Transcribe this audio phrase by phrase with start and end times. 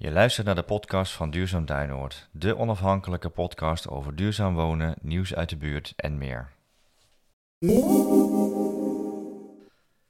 [0.00, 5.34] Je luistert naar de podcast van Duurzaam Duinoord, de onafhankelijke podcast over duurzaam wonen, nieuws
[5.34, 6.52] uit de buurt en meer.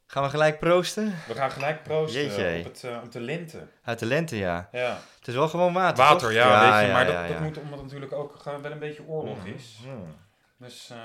[0.06, 1.14] Gaan we gelijk proosten?
[1.26, 2.58] We gaan gelijk proosten Jeetje.
[2.58, 3.66] op, het, eh, op de lente.
[3.82, 4.68] Uit de lente, ja.
[4.72, 4.98] Ja.
[5.18, 6.04] Het is wel gewoon water.
[6.04, 7.40] Water, ja, weet je, maar dat, ja, dat ja.
[7.40, 9.78] moet omdat het natuurlijk ook wel een beetje oorlog is.
[9.82, 10.16] Hmm.
[10.58, 10.98] Dus eh,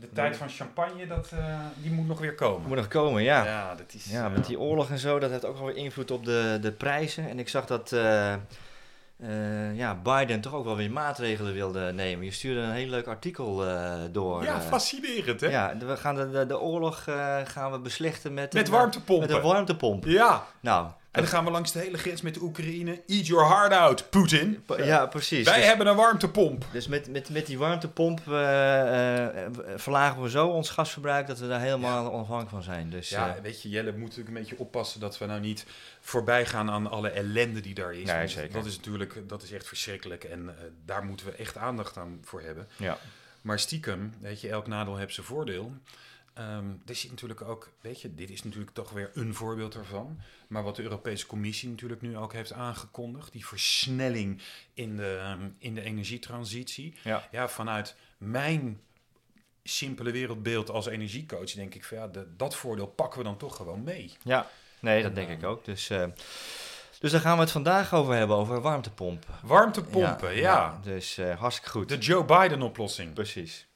[0.00, 2.68] de tijd van champagne, dat, eh, die moet nog weer komen.
[2.68, 3.44] Moet nog komen, ja.
[3.44, 4.04] Ja, dat is...
[4.04, 6.58] Ja, eh, met die oorlog en zo, dat heeft ook wel weer invloed op de,
[6.60, 7.28] de prijzen.
[7.28, 8.34] En ik zag dat eh,
[9.16, 12.24] eh, ja, Biden toch ook wel weer maatregelen wilde nemen.
[12.24, 14.42] Je stuurde een heel leuk artikel eh, door.
[14.42, 15.48] Ja, fascinerend, hè?
[15.48, 19.28] Ja, we gaan de, de, de oorlog eh, gaan we beslechten met, Met een, warmtepompen.
[19.28, 20.04] Met een warmtepomp.
[20.04, 23.02] Ja, Nou, en dan gaan we langs de hele grens met de Oekraïne.
[23.06, 24.64] Eat your heart out, Poetin.
[24.76, 25.44] ja, precies.
[25.44, 26.66] Wij dus, hebben een warmtepomp.
[26.72, 31.48] dus met, met, met die warmtepomp eh, eh, verlagen we zo ons gasverbruik dat we
[31.48, 32.90] daar helemaal onafhankelijk van zijn.
[32.90, 35.40] Dus Ja, eh, weet je, Jelle, we moeten natuurlijk een beetje oppassen dat we nou
[35.40, 35.66] niet
[36.00, 38.06] voorbij gaan aan alle ellende die daar is.
[38.06, 38.52] Nee, zeker.
[38.52, 42.40] Dat is natuurlijk, dat is echt verschrikkelijk en daar moeten we echt aandacht aan voor
[42.40, 42.68] hebben.
[42.76, 42.98] ja.
[43.40, 45.72] Maar stiekem, weet je, elk nadeel heeft zijn voordeel.
[46.34, 50.18] Ehm er zit natuurlijk ook, weet je, dit is natuurlijk toch weer een voorbeeld ervan.
[50.48, 54.40] Maar wat de Europese Commissie natuurlijk nu ook heeft aangekondigd, die versnelling
[54.74, 56.94] in de, ehm, in de energietransitie.
[57.02, 57.28] Ja.
[57.30, 58.80] ja, vanuit mijn
[59.62, 63.56] simpele wereldbeeld als energiecoach denk ik van ja, de- dat voordeel pakken we dan toch
[63.56, 64.12] gewoon mee.
[64.22, 65.64] ja, nee, dat denk ik ook.
[65.64, 66.06] Dus, eh,
[67.00, 69.34] dus daar gaan we het vandaag over hebben, over warmtepompen.
[69.42, 70.80] Warmtepompen, ja.
[70.82, 71.88] Dus eh, hartstikke goed.
[71.88, 73.12] De Joe Biden oplossing.
[73.12, 73.66] Precies.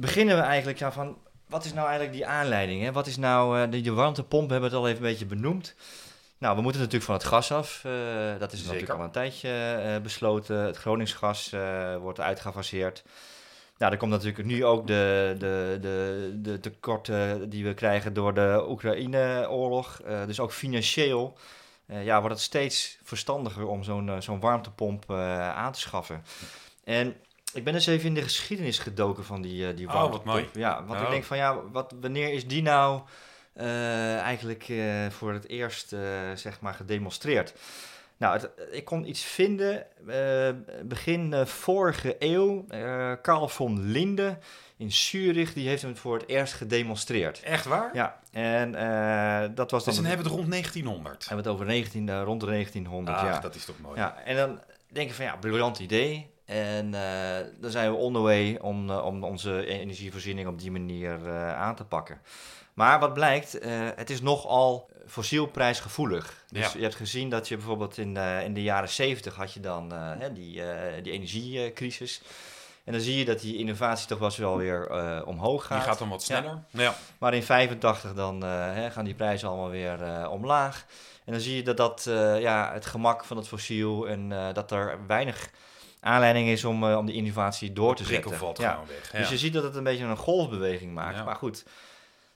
[0.00, 2.82] Beginnen we eigenlijk ja, van, wat is nou eigenlijk die aanleiding?
[2.82, 2.92] Hè?
[2.92, 5.74] Wat is nou, eh die, de warmtepomp, we hebben het al even een beetje benoemd.
[6.38, 7.84] Nou, we moeten natuurlijk van het gas af.
[7.84, 7.92] eh,
[8.38, 8.94] dat is natuurlijk Zeker.
[8.94, 10.56] al een tijdje eh, besloten.
[10.56, 11.50] Het Groningsgas
[12.00, 13.04] wordt uitgefaseerd.
[13.78, 18.34] Nou, er komt natuurlijk nu ook de, de, de, de tekorten die we krijgen door
[18.34, 20.00] de Oekraïne-oorlog.
[20.26, 21.38] Dus ook financieel
[21.86, 26.22] ja, wordt het steeds verstandiger om zo'n zo'n warmtepomp aan te schaffen.
[26.84, 27.16] En
[27.54, 30.48] ik ben eens even in de geschiedenis gedoken van die, eh, die Oh, wat mooi.
[30.52, 31.10] Ja, want ik Oh.
[31.12, 33.02] denk van ja, wat, wanneer is die nou
[33.52, 35.88] eh, eigenlijk eh, voor het eerst
[36.34, 37.54] zeg maar gedemonstreerd?
[38.16, 39.86] Nou, het- ik kon iets vinden
[40.82, 42.66] begin vorige eeuw.
[43.22, 44.38] Carl von Linde
[44.76, 47.40] in Zurich, die heeft hem voor het eerst gedemonstreerd.
[47.42, 47.90] Echt waar?
[47.94, 49.92] Ja, en eh, dat was dan...
[49.94, 51.28] Dus dan hebben we het rond 1900.
[51.28, 53.38] hebben we het over 19, eh, rond de 1900, Ah, ja.
[53.40, 53.98] dat is toch mooi.
[53.98, 54.16] ja.
[54.24, 54.60] En dan
[54.92, 56.30] denk je van ja, briljant idee.
[56.48, 60.70] En eh, dan zijn we on the way om, eh, om onze energievoorziening op die
[60.70, 62.20] manier eh, aan te pakken.
[62.74, 63.58] Maar wat blijkt,
[63.96, 66.44] het is nogal fossielprijsgevoelig.
[66.48, 66.78] Dus Ja.
[66.78, 69.92] je hebt gezien dat je bijvoorbeeld in, eh, in de jaren 70 had je dan
[70.34, 70.62] die,
[71.02, 72.22] die energiecrisis.
[72.84, 74.92] En dan zie je dat die innovatie toch wel weer
[75.24, 75.78] omhoog gaat.
[75.78, 76.62] Die gaat dan wat sneller.
[76.70, 76.94] Ja.
[77.18, 80.84] Maar in 85 dan hè, gaan die prijzen allemaal weer omlaag.
[81.24, 82.02] En dan zie je dat, dat
[82.40, 85.50] ja, het gemak van het fossiel en dat er weinig
[86.00, 88.36] aanleiding is om, eh, om die innovatie door te zetten.
[88.36, 88.80] valt ja.
[88.88, 89.10] weg.
[89.10, 91.16] Dus je ziet dat het een beetje een golfbeweging maakt.
[91.16, 91.24] Ja.
[91.24, 91.64] Maar goed,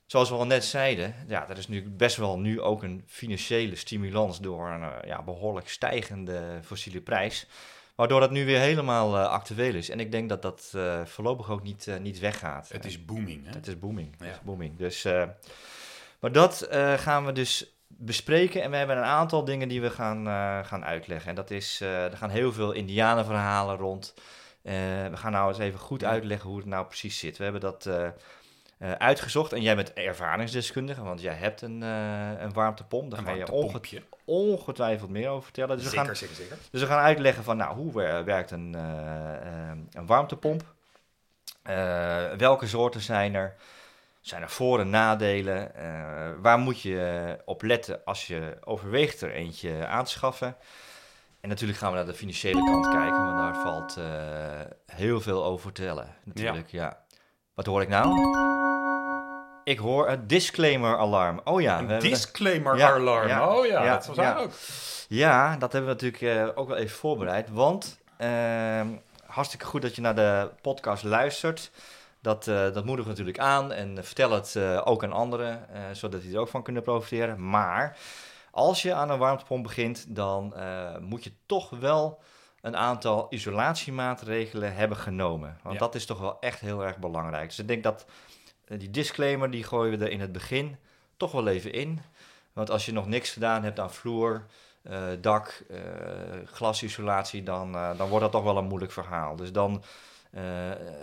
[0.06, 3.76] zoals we al net zeiden, ja, er is nu best wel nu ook een financiële
[3.76, 7.46] stimulans door een eh, ja, behoorlijk stijgende fossiele prijs.
[7.94, 9.88] Waardoor dat nu weer helemaal eh, actueel is.
[9.88, 10.74] En ik denk dat dat
[11.04, 12.68] voorlopig ook niet, niet weggaat.
[12.68, 13.46] Het is booming.
[13.46, 13.52] Hè?
[13.52, 14.10] Het is booming.
[14.18, 14.32] Het Ja.
[14.32, 14.76] is booming.
[14.76, 15.02] Dus,
[16.20, 17.66] maar dat gaan we dus
[18.04, 18.62] bespreken.
[18.62, 21.28] En we hebben een aantal dingen die we gaan, eh, gaan uitleggen.
[21.28, 24.14] En dat is, eh, er gaan heel veel indianenverhalen rond.
[24.62, 24.72] Eh,
[25.10, 27.36] we gaan nou eens even goed uitleggen hoe het nou precies zit.
[27.36, 27.88] We hebben dat
[28.98, 29.52] uitgezocht.
[29.52, 33.10] En jij bent ervaringsdeskundige, want jij hebt een, een warmtepomp.
[33.10, 33.80] Daar Een ga je onge-
[34.24, 35.76] ongetwijfeld meer over vertellen.
[35.76, 36.56] Dus we gaan Zeker, zeker, zeker.
[36.70, 38.74] dus we gaan uitleggen van nou, hoe wer- werkt een,
[39.92, 40.62] een warmtepomp.
[42.38, 43.54] Welke soorten zijn er?
[44.22, 45.74] Zijn er voor- en nadelen?
[45.74, 50.56] Eh, waar moet je op letten als je overweegt er eentje aan te schaffen?
[51.40, 55.44] En natuurlijk gaan we naar de financiële kant kijken, want daar valt eh, heel veel
[55.44, 56.14] over te tellen.
[56.24, 56.98] Natuurlijk, ja.
[57.54, 58.08] Wat hoor ik nou?
[59.64, 61.40] Ik hoor een disclaimer alarm.
[61.44, 63.28] Oh ja, Een disclaimer Ja, alarm.
[63.28, 64.50] ja, oh ja, dat was ook.
[65.08, 67.48] Ja, dat hebben we natuurlijk eh, ook wel even voorbereid.
[67.50, 68.86] Want ehm,
[69.26, 71.70] hartstikke goed dat je naar de podcast luistert.
[72.22, 75.82] Dat, eh, dat moedigen we natuurlijk aan en vertel het eh, ook aan anderen, eh,
[75.92, 77.48] zodat die er ook van kunnen profiteren.
[77.48, 77.98] Maar
[78.50, 80.54] als je aan een warmtepomp begint, dan
[81.00, 82.20] moet je toch wel
[82.60, 85.58] een aantal isolatiemaatregelen hebben genomen.
[85.62, 85.80] Want Ja.
[85.80, 87.48] dat is toch wel echt heel erg belangrijk.
[87.48, 88.04] Dus ik denk dat
[88.66, 90.76] die disclaimer, die gooien we er in het begin
[91.16, 92.00] toch wel even in.
[92.52, 94.46] Want als je nog niks gedaan hebt aan vloer,
[95.20, 95.64] dak,
[96.44, 99.36] glasisolatie, dan, dan wordt dat toch wel een moeilijk verhaal.
[99.36, 99.82] Dus dan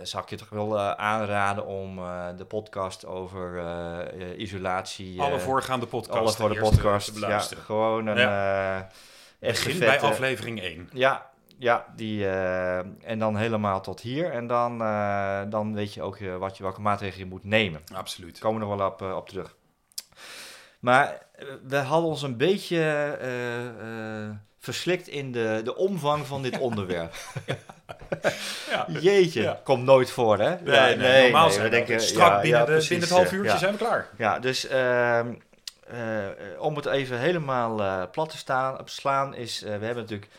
[0.02, 4.00] zou ik je toch wel eh, aanraden om eh, de podcast over eh,
[4.30, 5.20] eh, isolatie...
[5.20, 6.20] Alle eh, voorgaande podcasts.
[6.20, 7.06] alle voor de eh, podcast.
[7.06, 7.64] te Ja, beluisteren.
[7.64, 8.76] gewoon een eh
[9.40, 10.88] echt Begin bij aflevering 1.
[10.92, 12.78] Ja, ja die, eh,
[13.10, 14.30] en dan helemaal tot hier.
[14.32, 17.80] En dan, eh, dan weet je ook eh, wat je, welke maatregelen je moet nemen.
[17.94, 18.32] Absoluut.
[18.32, 19.56] Daar komen we nog wel op, eh, op terug.
[20.80, 22.78] Maar eh, we hadden ons een beetje
[23.20, 27.14] eh, eh, verslikt in de, de omvang van dit onderwerp.
[27.46, 27.56] Ja.
[29.00, 29.60] Jeetje, Ja.
[29.64, 30.54] komt nooit voor, hè?
[30.60, 33.32] Nee, nee, normaal nee, zijn we denken, strak ja, binnen, de, precies, binnen het half
[33.32, 34.08] uurtje zijn we klaar.
[34.16, 35.32] Ja, dus ehm,
[35.90, 36.28] eh,
[36.58, 40.30] om het even helemaal eh, plat te staan, op slaan is, eh, we hebben natuurlijk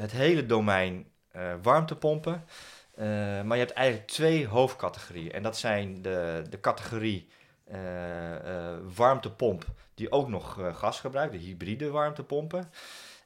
[0.00, 1.06] het hele domein
[1.62, 2.44] warmtepompen.
[3.44, 5.32] Maar je hebt eigenlijk twee hoofdcategorieën.
[5.32, 7.28] En dat zijn de, de categorie
[8.94, 9.64] warmtepomp
[9.94, 12.70] die ook nog gas gebruikt, de hybride warmtepompen.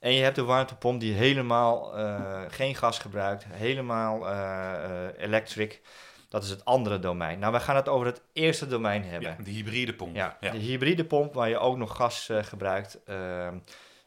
[0.05, 5.81] En je hebt de warmtepomp die helemaal eh, geen gas gebruikt, helemaal eh, eh, electric.
[6.29, 7.39] Dat is het andere domein.
[7.39, 9.29] Nou, we gaan het over het eerste domein hebben.
[9.39, 10.17] Ja, de hybride pomp.
[10.17, 10.51] Ja, Ja.
[10.51, 12.99] de hybride pomp waar je ook nog gas gebruikt.
[13.05, 13.59] ehm,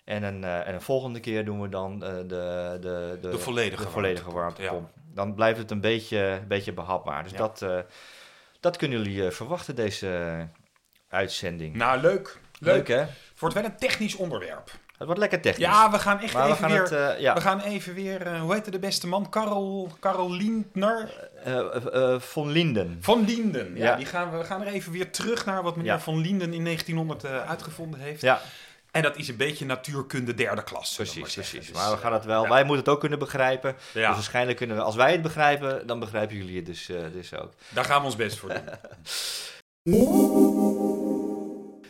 [0.04, 3.90] en, een, en een volgende keer doen we dan de, de, de, De volledige de
[3.90, 4.90] volledige warmtepomp.
[5.14, 7.24] Dan blijft het een beetje, een beetje behapbaar.
[7.24, 7.38] Dus Ja.
[7.38, 7.66] dat,
[8.60, 10.48] dat kunnen jullie verwachten, deze
[11.10, 11.76] uitzending.
[11.76, 12.40] Nou, leuk.
[12.60, 12.76] Leuk.
[12.76, 12.96] Leuk hè?
[13.00, 14.72] Het wordt wel een technisch onderwerp.
[14.98, 15.66] Het wordt lekker technisch.
[15.66, 16.82] Ja, we gaan echt maar we even gaan weer...
[16.82, 16.92] het...
[17.16, 19.30] eh, ja, We gaan even weer, eh, hoe heette de beste man?
[19.30, 21.30] Karel, Karel Lindner?
[21.44, 22.98] eh, von Linden.
[23.02, 23.76] Van Linden.
[23.76, 23.96] Ja, Ja.
[23.96, 26.00] Die gaan we, we gaan er even weer terug naar wat meneer.
[26.00, 28.22] Van Linden in 1900 eh, uitgevonden heeft.
[28.22, 28.42] Ja,
[28.92, 30.96] En dat is een beetje natuurkunde derde klas.
[30.96, 31.68] precies, maar precies.
[31.68, 32.44] Dus, Maar we gaan het wel...
[32.44, 32.50] ja.
[32.50, 33.76] Wij moeten het ook kunnen begrijpen.
[33.94, 34.82] ja, Dus waarschijnlijk kunnen we...
[34.82, 37.54] Als wij het begrijpen, dan begrijpen jullie het dus, dus ook.
[37.70, 38.64] daar gaan we ons best voor doen.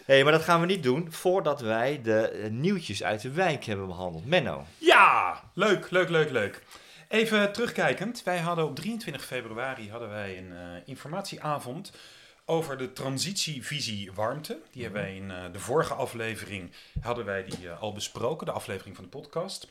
[0.08, 3.64] Hé, maar dat gaan we niet doen voordat wij de eh, nieuwtjes uit de wijk
[3.64, 4.26] hebben behandeld.
[4.26, 4.66] Menno.
[4.78, 6.64] Ja, leuk, leuk, leuk, leuk.
[7.08, 8.24] Even terugkijkend.
[8.24, 11.92] Wij hadden op 23 februari hadden wij een eh, informatieavond
[12.46, 14.60] over de transitievisie warmte.
[14.72, 16.72] Die hebben wij in eh, de vorige aflevering
[17.02, 19.68] hadden wij die al besproken, de aflevering van de podcast.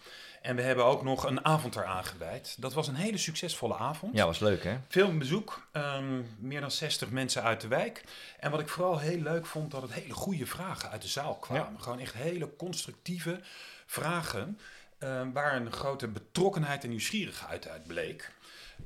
[0.46, 2.56] En we hebben ook nog een avond eraan gewijd.
[2.58, 4.16] Dat was een hele succesvolle avond.
[4.16, 4.78] Ja, was leuk hè?
[4.88, 8.04] Veel bezoek, ehm, meer dan 60 mensen uit de wijk.
[8.40, 11.34] En wat ik vooral heel leuk vond, dat het hele goede vragen uit de zaal
[11.34, 11.80] kwamen.
[11.80, 13.40] Gewoon echt hele constructieve
[13.86, 14.58] vragen,
[14.98, 18.32] ehm, waar een grote betrokkenheid en nieuwsgierigheid uit bleek.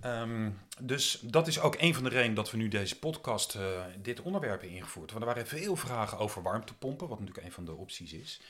[0.00, 3.62] Ehm, dus dat is ook een van de redenen dat we nu deze podcast, eh,
[4.02, 5.10] dit onderwerp hebben ingevoerd.
[5.10, 8.40] Want er waren veel vragen over warmtepompen, wat natuurlijk een van de opties is.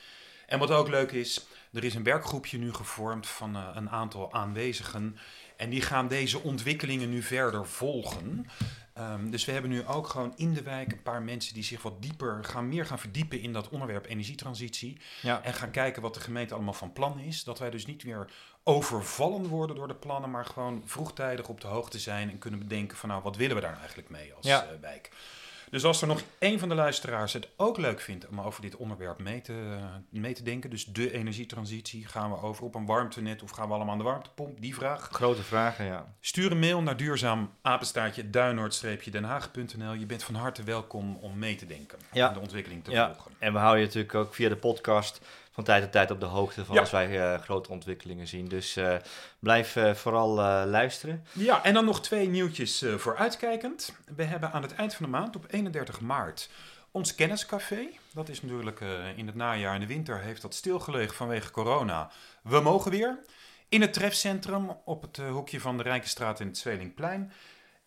[0.51, 4.33] En wat ook leuk is, er is een werkgroepje nu gevormd van eh, een aantal
[4.33, 5.17] aanwezigen.
[5.57, 8.45] En die gaan deze ontwikkelingen nu verder volgen.
[8.93, 11.81] Ehm, dus we hebben nu ook gewoon in de wijk een paar mensen die zich
[11.81, 14.97] wat dieper gaan, meer gaan verdiepen in dat onderwerp energietransitie.
[15.21, 15.43] Ja.
[15.43, 17.43] En gaan kijken wat de gemeente allemaal van plan is.
[17.43, 18.27] Dat wij dus niet weer
[18.63, 22.97] overvallen worden door de plannen, maar gewoon vroegtijdig op de hoogte zijn en kunnen bedenken
[22.97, 24.63] van nou, wat willen we daar eigenlijk mee als Ja.
[24.63, 25.09] eh, wijk.
[25.71, 28.75] Dus als er nog één van de luisteraars het ook leuk vindt om over dit
[28.75, 29.77] onderwerp mee te,
[30.09, 33.73] mee te denken, dus de energietransitie, gaan we over op een warmtenet of gaan we
[33.73, 34.61] allemaal aan de warmtepomp?
[34.61, 35.09] Die vraag.
[35.11, 36.05] Grote vragen, ja.
[36.19, 39.93] Stuur een mail naar duurzaam apenstaartje duinoord-denhaag.nl.
[39.93, 42.27] Je bent van harte welkom om mee te denken Ja.
[42.27, 43.13] en de ontwikkeling te Ja.
[43.13, 43.31] volgen.
[43.39, 45.21] En we houden je natuurlijk ook via de podcast
[45.51, 46.81] van tijd tot tijd op de hoogte van Ja.
[46.81, 48.47] als wij eh, grote ontwikkelingen zien.
[48.47, 48.95] Dus eh,
[49.39, 50.33] blijf eh, vooral
[50.65, 51.25] luisteren.
[51.31, 53.95] Ja, en dan nog twee nieuwtjes vooruitkijkend.
[54.15, 56.49] We hebben aan het eind van de maand, op 31 maart,
[56.91, 57.87] ons kenniscafé.
[58.13, 58.79] Dat is natuurlijk
[59.15, 62.11] in het najaar en de winter heeft dat stilgelegen vanwege corona.
[62.43, 63.19] We mogen weer.
[63.69, 67.31] In het trefcentrum op het hoekje van de Rijkenstraat en het Zwelingplein.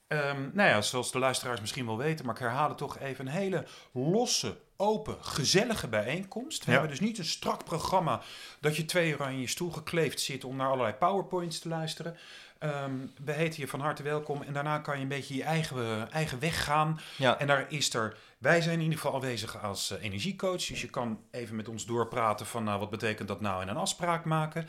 [0.06, 3.26] Ehm, nou ja, zoals de luisteraars misschien wel weten, maar ik herhaal het toch even.
[3.26, 6.58] Een hele losse, open, gezellige bijeenkomst.
[6.64, 6.78] We Ja.
[6.78, 8.20] hebben dus niet een strak programma
[8.60, 12.16] dat je twee uur aan je stoel gekleefd zit om naar allerlei powerpoints te luisteren.
[12.58, 12.92] Ehm,
[13.24, 16.38] we heten je van harte welkom en daarna kan je een beetje je eigen, eigen
[16.38, 17.00] weg gaan.
[17.16, 20.64] Ja, En daar is er, wij zijn in ieder geval aanwezig als eh, energiecoach.
[20.66, 23.76] Dus je kan even met ons doorpraten van nou, wat betekent dat nou en een
[23.76, 24.68] afspraak maken.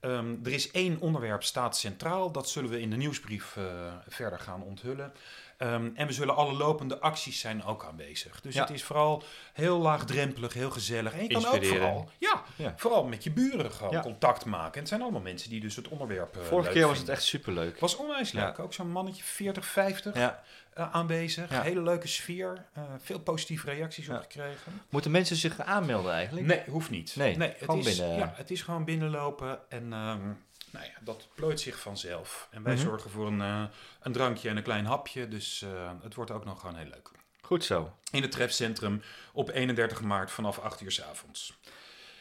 [0.00, 2.30] Ehm, er is één onderwerp staat centraal.
[2.32, 3.64] Dat zullen we in de nieuwsbrief eh,
[4.08, 5.12] verder gaan onthullen.
[5.56, 8.40] Ehm, en we zullen alle lopende acties zijn ook aanwezig.
[8.40, 8.60] Dus Ja.
[8.60, 9.22] het is vooral
[9.52, 11.12] heel laagdrempelig, heel gezellig.
[11.12, 12.74] En je kan ook vooral, ja, Ja.
[12.76, 14.00] vooral met je buren gewoon Ja.
[14.00, 14.72] contact maken.
[14.72, 17.22] En het zijn allemaal mensen die dus het onderwerp eh, vorige keer was het echt
[17.22, 17.78] superleuk.
[17.80, 18.58] Was onwijs leuk.
[18.58, 20.42] Ook zo'n mannetje 40, 50 Ja.
[20.74, 21.62] eh, aanwezig.
[21.62, 22.64] Hele leuke sfeer.
[22.72, 24.80] eh, veel positieve reacties op gekregen.
[24.88, 26.46] Moeten mensen zich aanmelden eigenlijk?
[26.46, 27.16] Nee, hoeft niet.
[27.16, 28.16] Nee, het, is, binnen.
[28.16, 30.30] Ja, het is gewoon binnenlopen en ehm,
[30.76, 32.48] nou ja, dat plooit zich vanzelf.
[32.50, 32.82] En wij Mhm.
[32.82, 33.62] zorgen voor een, eh,
[34.00, 35.28] een drankje en een klein hapje.
[35.28, 37.10] Dus eh, het wordt ook nog gewoon heel leuk.
[37.40, 37.92] Goed zo.
[38.10, 39.02] In het trefcentrum
[39.32, 41.58] op 31 maart vanaf 8 uur s avonds.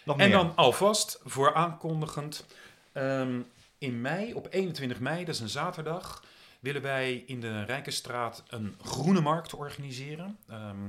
[0.04, 0.38] Nog En meer.
[0.38, 2.46] dan alvast voor aankondigend.
[2.92, 3.42] ehm,
[3.78, 6.24] in mei, op 21 mei, dat is een zaterdag,
[6.60, 10.38] willen wij in de Rijkenstraat een groene markt organiseren.
[10.50, 10.88] Ehm,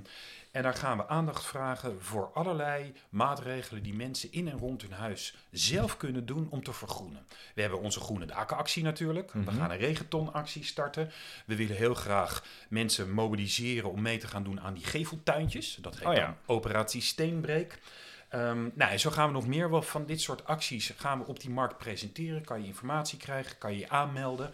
[0.57, 4.93] en daar gaan we aandacht vragen voor allerlei maatregelen die mensen in en rond hun
[4.93, 7.27] huis zelf kunnen doen om te vergroenen.
[7.55, 9.33] We hebben onze Groene Dakenactie natuurlijk.
[9.33, 9.57] We Mhm.
[9.57, 11.11] gaan een regentonactie starten.
[11.47, 15.79] We willen heel graag mensen mobiliseren om mee te gaan doen aan die geveltuintjes.
[15.81, 16.37] Dat heet Oh ja.
[16.47, 17.79] Operatie Steenbreek.
[18.29, 21.27] Ehm, nou, en zo gaan we nog meer wel van dit soort acties gaan we
[21.27, 22.45] op die markt presenteren.
[22.45, 24.51] Kan je informatie krijgen, kan je je aanmelden.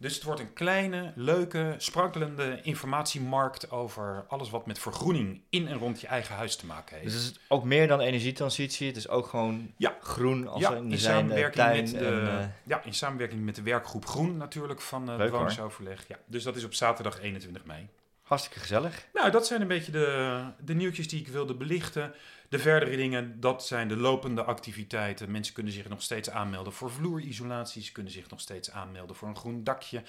[0.00, 5.78] Dus het wordt een kleine, leuke, sprankelende informatiemarkt over alles wat met vergroening in en
[5.78, 7.12] rond je eigen huis te maken heeft.
[7.12, 8.86] Dus het is ook meer dan energietransitie.
[8.86, 9.96] Het is ook gewoon Ja.
[10.00, 11.82] groen als ja, in in de zijn eh, samenwerking, tuin.
[11.82, 15.30] met de, en, eh, ja, in samenwerking met de werkgroep Groen natuurlijk van uh, Leuk,
[15.30, 16.04] bewonersoverleg.
[16.08, 17.88] Ja, dus dat is op zaterdag 21 mei.
[18.30, 19.06] Hartstikke gezellig.
[19.12, 22.14] Nou, dat zijn een beetje de, de nieuwtjes die ik wilde belichten.
[22.48, 25.30] De verdere dingen, dat zijn de lopende activiteiten.
[25.30, 27.82] Mensen kunnen zich nog steeds aanmelden voor vloerisolatie.
[27.82, 30.02] Ze kunnen zich nog steeds aanmelden voor een groen dakje.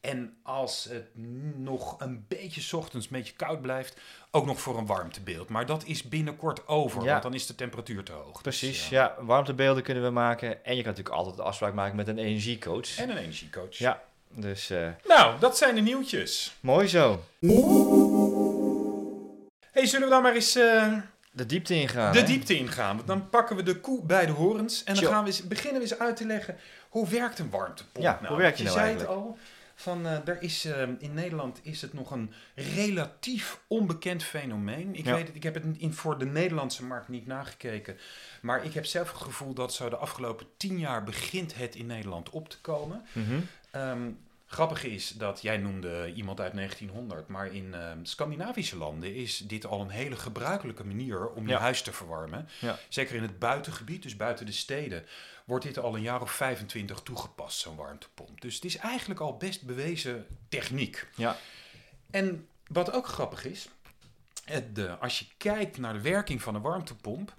[0.00, 1.06] En als het
[1.56, 5.48] nog een beetje 's ochtends een beetje koud blijft, ook nog voor een warmtebeeld.
[5.48, 7.10] Maar dat is binnenkort over, Ja.
[7.10, 8.42] want dan is de temperatuur te hoog.
[8.42, 9.14] Precies, Dus, ja.
[9.20, 10.64] warmtebeelden kunnen we maken.
[10.64, 12.98] En je kan natuurlijk altijd een afspraak maken met een energiecoach.
[12.98, 13.74] En een energiecoach.
[13.76, 14.02] Ja,
[14.36, 16.56] dus eh, Nou, dat zijn de nieuwtjes.
[16.60, 17.24] mooi zo.
[19.70, 20.92] hey, zullen we dan maar eens eh,
[21.30, 22.12] De diepte ingaan.
[22.12, 22.24] de hè?
[22.26, 22.96] diepte ingaan?
[22.96, 25.10] Want dan pakken we de koe bij de horens en dan Tjo.
[25.10, 26.56] gaan we eens, beginnen we eens uit te leggen
[26.88, 28.04] hoe werkt een warmtepomp.
[28.04, 29.38] Ja, hoe werkt je nou zei het al.
[29.78, 30.64] Van, eh, er is,
[30.98, 34.94] in Nederland is het nog een relatief onbekend fenomeen.
[34.94, 35.14] Ik, Ja.
[35.14, 37.96] weet het, ik heb het in, voor de Nederlandse markt niet nagekeken.
[38.42, 41.86] Maar ik heb zelf het gevoel dat zo de afgelopen tien jaar begint het in
[41.86, 43.02] Nederland op te komen.
[43.70, 44.08] Ehm,
[44.46, 49.66] grappig is dat jij noemde iemand uit 1900, maar in ehm, Scandinavische landen is dit
[49.66, 51.58] al een hele gebruikelijke manier om je Ja.
[51.58, 52.48] huis te verwarmen.
[52.60, 52.78] Ja.
[52.88, 55.06] Zeker in het buitengebied, dus buiten de steden,
[55.44, 58.40] wordt dit al een jaar of 25 toegepast, zo'n warmtepomp.
[58.40, 61.08] Dus het is eigenlijk al best bewezen techniek.
[61.16, 61.36] Ja.
[62.10, 63.68] En wat ook grappig is,
[64.44, 67.34] het, de, als je kijkt naar de werking van een warmtepomp,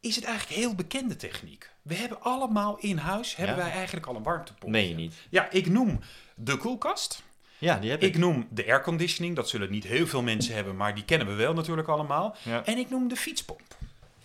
[0.00, 1.70] is het eigenlijk heel bekende techniek.
[1.82, 3.62] We hebben allemaal in huis, hebben Ja.
[3.62, 4.74] wij eigenlijk al een warmtepomp.
[4.74, 5.14] Je niet?
[5.30, 6.00] Ja, ik noem
[6.34, 7.22] de koelkast.
[7.58, 8.08] Ja, die heb ik.
[8.14, 9.36] Ik noem de airconditioning.
[9.36, 12.36] Dat zullen niet heel veel mensen hebben, maar die kennen we wel natuurlijk allemaal.
[12.42, 12.64] Ja.
[12.64, 13.76] En ik noem de fietspomp.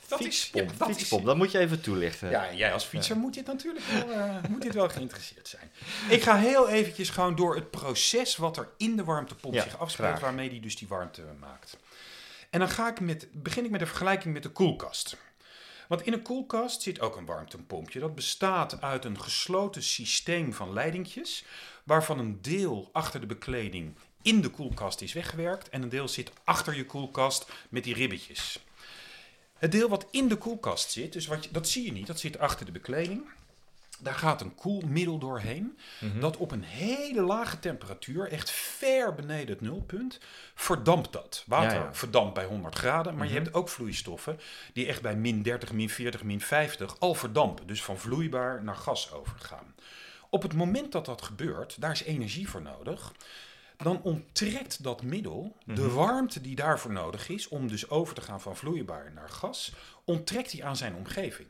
[0.07, 1.21] Dat fietspomp, is, ja, dat fietspomp.
[1.21, 2.29] Is, Dat moet je even toelichten.
[2.29, 5.71] ja, jij als fietser moet dit natuurlijk wel, eh, moet dit wel geïnteresseerd zijn.
[6.09, 10.07] Ik ga heel eventjes gewoon door het proces wat er in de warmtepomp zich afspeelt,
[10.07, 10.19] graag.
[10.19, 11.77] waarmee die dus die warmte maakt.
[12.49, 15.17] En dan ga ik met, begin ik met een vergelijking met de koelkast.
[15.93, 17.99] Want in een koelkast zit ook een warmtepompje.
[17.99, 21.45] Dat bestaat uit een gesloten systeem van leidingjes,
[21.83, 26.31] waarvan een deel achter de bekleding in de koelkast is weggewerkt en een deel zit
[26.43, 28.59] achter je koelkast met die ribbetjes.
[29.57, 32.39] Het deel wat in de koelkast zit, dus wat dat zie je niet, dat zit
[32.39, 33.29] achter de bekleding.
[34.03, 36.19] Daar gaat een koelmiddel doorheen, Mhm.
[36.19, 40.19] dat op een hele lage temperatuur, echt ver beneden het nulpunt,
[40.55, 41.43] verdampt dat.
[41.47, 41.93] Water Ja, ja.
[41.93, 43.33] verdampt bij 100 graden, maar Mhm.
[43.35, 44.39] je hebt ook vloeistoffen
[44.73, 47.67] die echt bij min 30, min 40, min 50 al verdampen.
[47.67, 49.75] Dus van vloeibaar naar gas overgaan.
[50.29, 53.11] Op het moment dat dat gebeurt, daar is energie voor nodig.
[53.77, 55.93] Dan onttrekt dat middel de Mhm.
[55.93, 59.73] warmte die daarvoor nodig is om dus over te gaan van vloeibaar naar gas,
[60.05, 61.47] onttrekt hij aan zijn omgeving.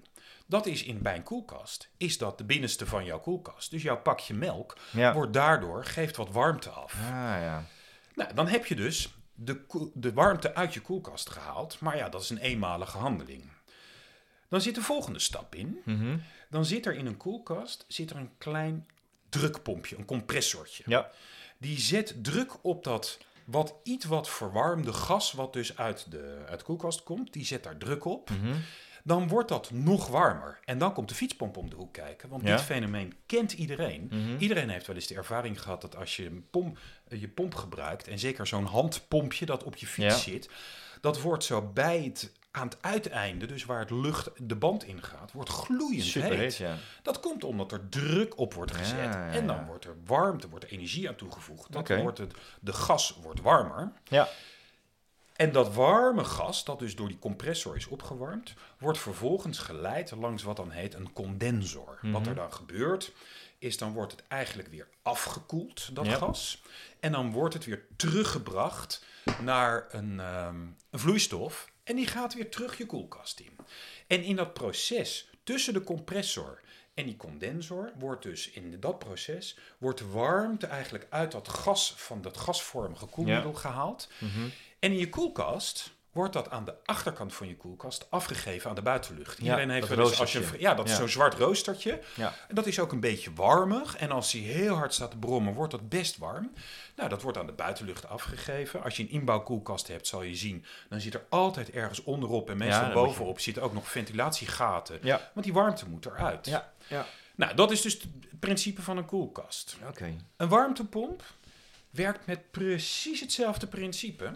[0.53, 3.72] Dat is in bij een koelkast, is dat de binnenste van jouw koelkast.
[3.72, 5.13] Dus jouw pakje melk Ja.
[5.13, 6.93] wordt daardoor, geeft wat warmte af.
[6.93, 7.00] Ah,
[7.41, 7.65] ja.
[8.15, 11.79] Nou, dan heb je dus de, de warmte uit je koelkast gehaald.
[11.79, 13.43] Maar ja, dat is een eenmalige handeling.
[14.50, 15.81] Dan zit de volgende stap in.
[15.86, 16.17] Mhm.
[16.50, 18.88] Dan zit er in een koelkast zit er een klein
[19.29, 20.83] drukpompje, een compressortje.
[20.88, 21.12] Ja.
[21.57, 26.60] Die zet druk op dat wat iets wat verwarmde gas, wat dus uit de, uit
[26.60, 28.29] de koelkast komt, die zet daar druk op.
[28.29, 28.55] Mhm.
[29.03, 30.60] Dan wordt dat nog warmer.
[30.65, 32.29] En dan komt de fietspomp om de hoek kijken.
[32.29, 32.55] Want Ja.
[32.55, 34.07] dit fenomeen kent iedereen.
[34.12, 34.38] Mhm.
[34.38, 37.55] Iedereen heeft wel eens de ervaring gehad dat als je een pomp, eh, je pomp
[37.55, 40.31] gebruikt, en zeker zo'n handpompje dat op je fiets Ja.
[40.31, 40.50] zit,
[41.01, 45.03] dat wordt zo bij het, aan het uiteinde, dus waar het lucht de band in
[45.03, 46.55] gaat, wordt gloeiend Super heet.
[46.57, 46.75] ja.
[47.01, 48.98] Dat komt omdat er druk op wordt gezet.
[49.13, 51.75] Ja, ja, En dan wordt er warmte, wordt er energie aan toegevoegd.
[51.75, 52.01] Oké.
[52.01, 53.91] wordt het, de gas wordt warmer.
[54.03, 54.27] Ja.
[55.35, 60.43] En dat warme gas, dat dus door die compressor is opgewarmd, wordt vervolgens geleid langs
[60.43, 61.99] wat dan heet een condensor.
[62.01, 62.29] Wat Mhm.
[62.29, 63.11] er dan gebeurt,
[63.59, 66.15] is dan wordt het eigenlijk weer afgekoeld, dat Ja.
[66.15, 66.61] gas.
[66.99, 69.05] En dan wordt het weer teruggebracht
[69.41, 71.71] naar een, ehm, een vloeistof.
[71.83, 73.55] En die gaat weer terug je koelkast in.
[74.07, 76.61] En in dat proces tussen de compressor
[76.93, 82.21] en die condensor wordt dus in dat proces wordt warmte eigenlijk uit dat gas van
[82.21, 84.07] dat gasvormige koelmiddel gehaald.
[84.19, 84.47] Mhm.
[84.83, 88.81] En in je koelkast wordt dat aan de achterkant van je koelkast afgegeven aan de
[88.81, 89.37] buitenlucht.
[89.37, 92.01] Ja, Iedereen heeft dat wel eens, als je, ja, dat is zo'n zwart roostertje.
[92.15, 92.33] Ja.
[92.47, 93.95] En dat is ook een beetje warmig.
[93.97, 96.51] En als hij heel hard staat te brommen, wordt dat best warm.
[96.95, 98.83] Nou, dat wordt aan de buitenlucht afgegeven.
[98.83, 102.57] Als je een inbouwkoelkast hebt, zal je zien, dan zit er altijd ergens onderop en
[102.57, 104.99] meestal moet je- bovenop zitten ook nog ventilatiegaten.
[105.01, 105.31] Ja.
[105.33, 106.45] Want die warmte moet eruit.
[106.45, 107.05] Ja, ja.
[107.35, 109.75] Nou, dat is dus het principe van een koelkast.
[109.87, 110.15] Oké.
[110.37, 111.23] Een warmtepomp
[111.89, 114.31] werkt met precies hetzelfde principe.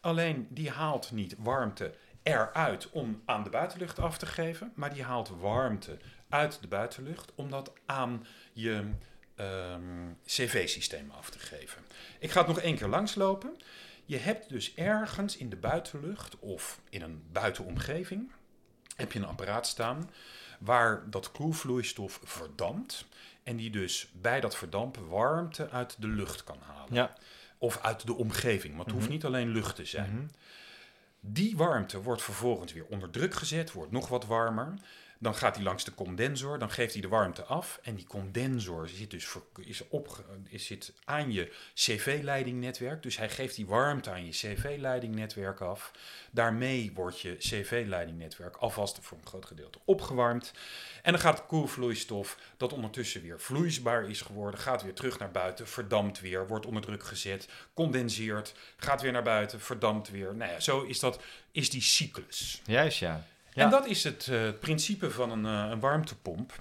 [0.00, 5.02] Alleen die haalt niet warmte eruit om aan de buitenlucht af te geven, maar die
[5.02, 8.90] haalt warmte uit de buitenlucht om dat aan je
[9.34, 11.82] ehm, cv-systeem af te geven.
[12.18, 13.56] Ik ga het nog één keer langslopen.
[14.04, 18.30] Je hebt dus ergens in de buitenlucht of in een buitenomgeving
[18.96, 20.10] heb je een apparaat staan
[20.58, 23.06] waar dat koelvloeistof verdampt
[23.42, 26.94] en die dus bij dat verdampen warmte uit de lucht kan halen.
[26.94, 27.16] Ja.
[27.62, 29.14] Of uit de omgeving, want het hoeft Mhm.
[29.14, 30.12] niet alleen lucht te zijn.
[30.14, 30.24] Mhm.
[31.20, 34.74] Die warmte wordt vervolgens weer onder druk gezet, wordt nog wat warmer.
[35.22, 37.78] Dan gaat hij langs de condensor, dan geeft hij de warmte af.
[37.82, 43.02] En die condensor zit dus is opge, is, zit aan je CV-leidingnetwerk.
[43.02, 45.90] Dus hij geeft die warmte aan je CV-leidingnetwerk af.
[46.30, 50.52] Daarmee wordt je CV-leidingnetwerk alvast voor een groot gedeelte opgewarmd.
[51.02, 55.30] En dan gaat het koelvloeistof, dat ondertussen weer vloeisbaar is geworden, gaat weer terug naar
[55.30, 60.34] buiten, verdampt weer, wordt onder druk gezet, condenseert, gaat weer naar buiten, verdampt weer.
[60.34, 61.22] Nou ja, zo is, dat,
[61.52, 62.62] is die cyclus.
[62.64, 63.24] Juist, ja.
[63.60, 63.66] Ja.
[63.66, 66.52] En dat is het eh, principe van een, eh, een warmtepomp.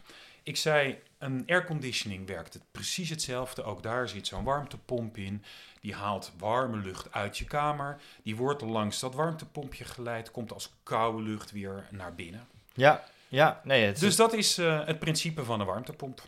[0.44, 3.64] Ik zei, een airconditioning werkt het precies hetzelfde.
[3.64, 5.44] Ook daar zit zo'n warmtepomp in.
[5.82, 8.02] Die haalt warme lucht uit je kamer.
[8.24, 10.32] Die wordt langs dat warmtepompje geleid.
[10.32, 12.48] Komt als koude lucht weer naar binnen.
[12.74, 13.62] Ja, ja.
[13.64, 16.22] Nee, het, Dus dat is eh, het principe van een warmtepomp.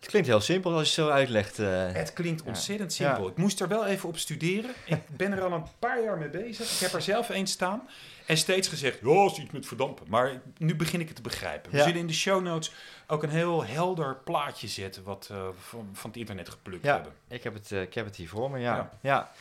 [0.00, 1.58] Het klinkt heel simpel als je het zo uitlegt.
[1.58, 1.92] eh.
[1.92, 3.06] Het klinkt ontzettend Ja.
[3.08, 3.28] simpel.
[3.30, 4.70] Ik moest er wel even op studeren.
[4.84, 6.72] Ik ben er al een paar jaar mee bezig.
[6.72, 7.88] Ik heb er zelf eens staan.
[8.26, 10.06] En steeds gezegd, ja, is iets met verdampen.
[10.08, 11.70] Maar nu begin ik het te begrijpen.
[11.72, 12.72] We zullen in de show notes
[13.06, 15.02] ook een heel helder plaatje zetten...
[15.02, 17.12] wat uh, van, van het internet geplukt hebben.
[17.28, 18.90] Ik heb, het, uh, ik heb het hier voor me, ja.
[19.00, 19.32] Ja.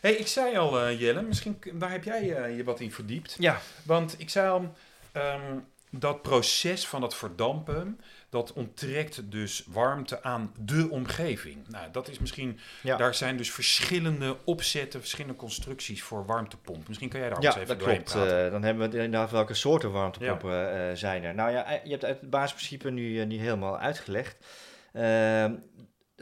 [0.00, 2.24] hey, ik zei al, Jelle, misschien waar heb jij
[2.56, 3.36] je wat in verdiept?
[3.38, 3.60] Ja.
[3.82, 4.74] Want ik zei al,
[5.22, 11.68] um, dat proces van het verdampen, dat onttrekt dus warmte aan de omgeving.
[11.68, 12.96] Nou, dat is misschien, ja.
[12.96, 16.88] daar zijn dus verschillende opzetten, verschillende constructies voor warmtepomp.
[16.88, 18.12] Misschien kan jij daar ja, eens even dat doorheen klopt.
[18.12, 18.44] praten.
[18.44, 20.90] Uh, dan hebben we inderdaad welke soorten warmtepompen ja.
[20.90, 21.34] uh, zijn er.
[21.34, 24.46] Nou ja, je hebt het basisprincipe nu uh, niet helemaal uitgelegd.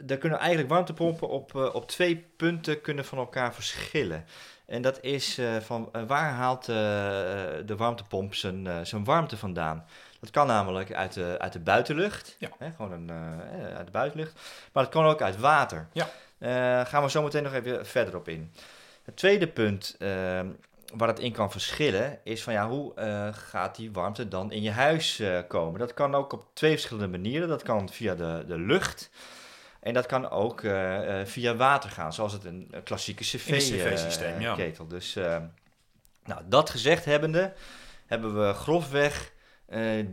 [0.07, 4.25] Er kunnen eigenlijk warmtepompen op, op twee punten kunnen van elkaar verschillen.
[4.67, 6.75] En dat is uh, van uh, waar haalt uh,
[7.65, 9.85] de warmtepomp zijn, zijn warmte vandaan?
[10.19, 12.49] Dat kan namelijk uit de, uit de buitenlucht, ja.
[12.57, 13.11] hè, gewoon een,
[13.75, 14.39] uit de buitenlucht,
[14.73, 15.87] maar het kan ook uit water.
[15.93, 16.83] Ja.
[16.83, 18.51] gaan we zo meteen nog even verder op in.
[19.03, 19.95] Het tweede punt
[20.95, 22.93] waar het in kan verschillen is van ja, hoe
[23.31, 25.79] gaat die warmte dan in je huis komen?
[25.79, 27.47] Dat kan ook op twee verschillende manieren.
[27.47, 29.09] Dat kan via de, de lucht.
[29.87, 34.35] En dat kan ook uh, uh, via water gaan, zoals het een, klassieke cv-systeem.
[34.35, 34.55] Uh, ja.
[34.55, 34.87] ketel.
[34.87, 35.13] Dus
[36.23, 37.53] nou, dat gezegd hebbende,
[38.05, 39.33] hebben we grofweg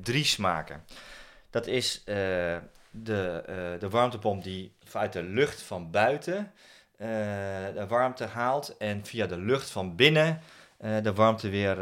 [0.02, 0.84] drie smaken.
[1.50, 2.02] Dat is
[2.90, 3.42] de,
[3.78, 6.52] de warmtepomp die vanuit de lucht van buiten
[7.74, 10.40] de warmte haalt en via de lucht van binnen
[11.02, 11.76] de warmte weer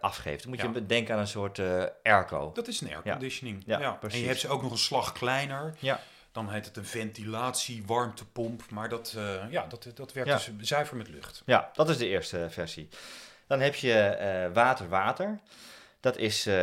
[0.00, 0.42] afgeeft.
[0.42, 0.86] Dan moet je Ja.
[0.86, 1.60] denken aan een soort
[2.02, 2.50] airco.
[2.54, 3.62] Dat is een airconditioning.
[3.66, 4.16] Ja, Ja, precies.
[4.16, 5.74] En je hebt ze ook nog een slag kleiner.
[5.78, 6.00] Ja.
[6.36, 8.70] Dan heet het een ventilatie-warmtepomp.
[8.70, 10.52] Maar dat, uh, ja, dat, dat werkt Ja.
[10.56, 11.42] dus zuiver met lucht.
[11.46, 12.88] Ja, dat is de eerste versie.
[13.46, 15.40] Dan heb je water-water.
[16.00, 16.54] Dat is, uh,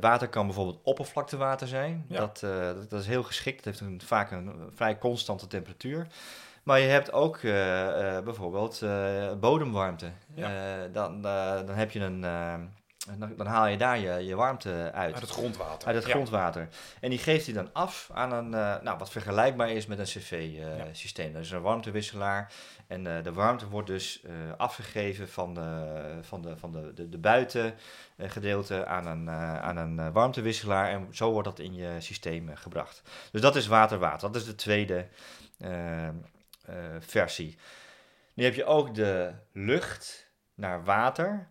[0.00, 2.04] water kan bijvoorbeeld oppervlaktewater zijn.
[2.08, 2.18] Ja.
[2.18, 3.56] Dat, uh, dat, dat is heel geschikt.
[3.56, 6.06] Het heeft een, vaak een vrij constante temperatuur.
[6.62, 7.52] Maar je hebt ook uh,
[8.20, 8.80] bijvoorbeeld
[9.40, 10.10] bodemwarmte.
[10.34, 10.86] Ja.
[10.86, 11.22] dan,
[11.66, 12.24] dan heb je een...
[13.18, 15.12] dan, dan, haal je daar je, je warmte uit.
[15.14, 15.86] Uit het grondwater.
[15.86, 16.10] Uit het Ja.
[16.10, 16.68] grondwater.
[17.00, 20.04] En die geeft hij dan af aan een, uh, nou, wat vergelijkbaar is met een
[20.04, 21.28] cv-systeem.
[21.28, 22.52] Uh, Dat is een warmtewisselaar.
[22.86, 24.22] En uh, de warmte wordt dus
[24.56, 30.88] afgegeven van de, van de, van de, de, de buitengedeelte aan een, aan een warmtewisselaar.
[30.88, 33.02] En zo wordt dat in je systeem gebracht.
[33.32, 34.32] Dus dat is water-water.
[34.32, 35.06] Dat is de tweede
[37.00, 37.58] versie.
[38.34, 41.48] Nu heb je ook de lucht naar water.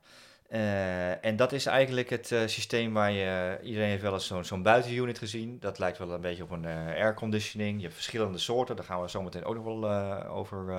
[0.49, 3.59] Uh, en dat is eigenlijk het uh, systeem waar je...
[3.61, 5.59] Iedereen heeft wel eens zo'n zo'n buitenunit gezien.
[5.59, 7.75] Dat lijkt wel een beetje op een uh, airconditioning.
[7.75, 8.75] Je hebt verschillende soorten.
[8.75, 9.91] Daar gaan we zo meteen ook nog wel
[10.27, 10.75] over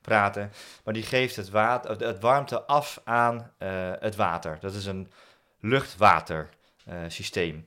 [0.00, 0.52] praten.
[0.84, 3.52] Maar die geeft het, water, het warmte af aan
[3.98, 4.58] het water.
[4.60, 5.10] Dat is een
[5.60, 6.48] lucht-water
[7.08, 7.64] systeem.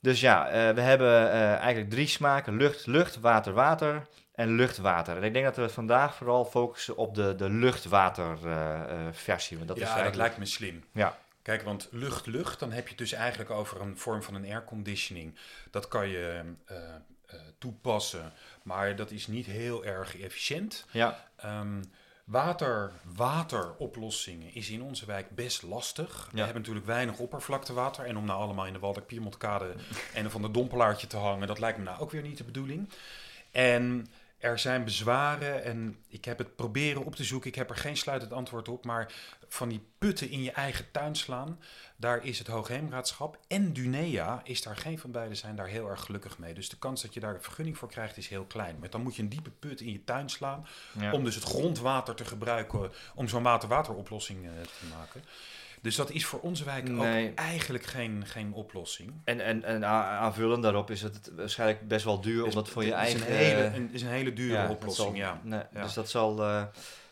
[0.00, 2.56] Dus ja, we hebben eigenlijk drie smaken.
[2.56, 4.06] Lucht, lucht, water, water.
[4.32, 5.16] En luchtwater.
[5.16, 9.56] En ik denk dat we vandaag vooral focussen op de, de luchtwaterversie.
[9.56, 10.84] want dat ja, is dat lijkt me slim.
[10.92, 11.18] Ja.
[11.42, 15.34] Kijk, want lucht-lucht, dan heb je het dus eigenlijk over een vorm van een airconditioning.
[15.70, 16.76] Dat kan je eh,
[17.26, 20.86] eh, toepassen, maar dat is niet heel erg efficiënt.
[20.90, 21.82] Ja, Ehm,
[22.24, 26.28] water, wateroplossingen is in onze wijk best lastig.
[26.32, 28.04] We hebben natuurlijk weinig oppervlaktewater.
[28.04, 29.74] En om nou allemaal in de Waldeck Piemontkade
[30.14, 32.88] en van de dompelaartje te hangen, dat lijkt me nou ook weer niet de bedoeling.
[33.50, 34.06] En
[34.42, 37.48] er zijn bezwaren en ik heb het proberen op te zoeken.
[37.48, 38.84] Ik heb er geen sluitend antwoord op.
[38.84, 39.12] Maar
[39.48, 41.60] van die putten in je eigen tuin slaan,
[41.96, 46.04] daar is het Hoogheemraadschap en Dunea, is daar geen van beide zijn daar heel erg
[46.04, 46.54] gelukkig mee.
[46.54, 48.76] Dus de kans dat je daar een vergunning voor krijgt is heel klein.
[48.78, 50.66] Maar dan moet je een diepe put in je tuin slaan
[50.98, 51.12] ja.
[51.12, 55.22] om dus het grondwater te gebruiken om zo'n water-wateroplossing eh, te maken.
[55.82, 57.30] Dus dat is voor onze wijk Nee.
[57.30, 59.12] ook eigenlijk geen, geen oplossing.
[59.24, 62.84] En, en, en aanvullend daarop is het waarschijnlijk best wel duur om Dus dat voor
[62.84, 63.30] je het is eigen...
[63.32, 65.40] Een hele, een, is een hele dure Ja, oplossing, zal- ja.
[65.42, 65.82] nee, Ja.
[65.82, 66.42] Dus dat zal...
[66.42, 66.62] eh,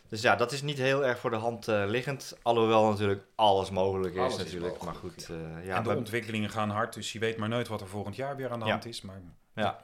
[0.08, 2.36] dus ja, dat is niet heel erg voor de hand eh, liggend.
[2.42, 4.82] Alhoewel natuurlijk alles mogelijk is Alles is natuurlijk.
[4.82, 7.68] maar goed, eh, ja, en de bij- ontwikkelingen gaan hard, dus je weet maar nooit
[7.68, 8.70] wat er volgend jaar weer aan de Ja.
[8.70, 9.00] hand is.
[9.02, 9.20] Maar
[9.54, 9.82] Ja,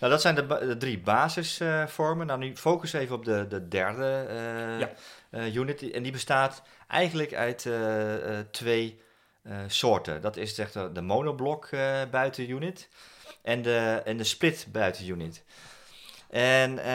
[0.00, 2.26] nou, dat zijn de, drie basisvormen.
[2.26, 4.26] nou, nu focus even op de, de derde
[4.78, 4.90] Ja.
[5.30, 5.90] Eh, unit.
[5.90, 9.00] En die bestaat eigenlijk uit eh, eh, twee
[9.66, 10.20] soorten.
[10.20, 12.88] Dat is zeg, de, de monoblok eh buitenunit
[13.42, 15.44] en de, en de split buitenunit.
[16.30, 16.86] En eh,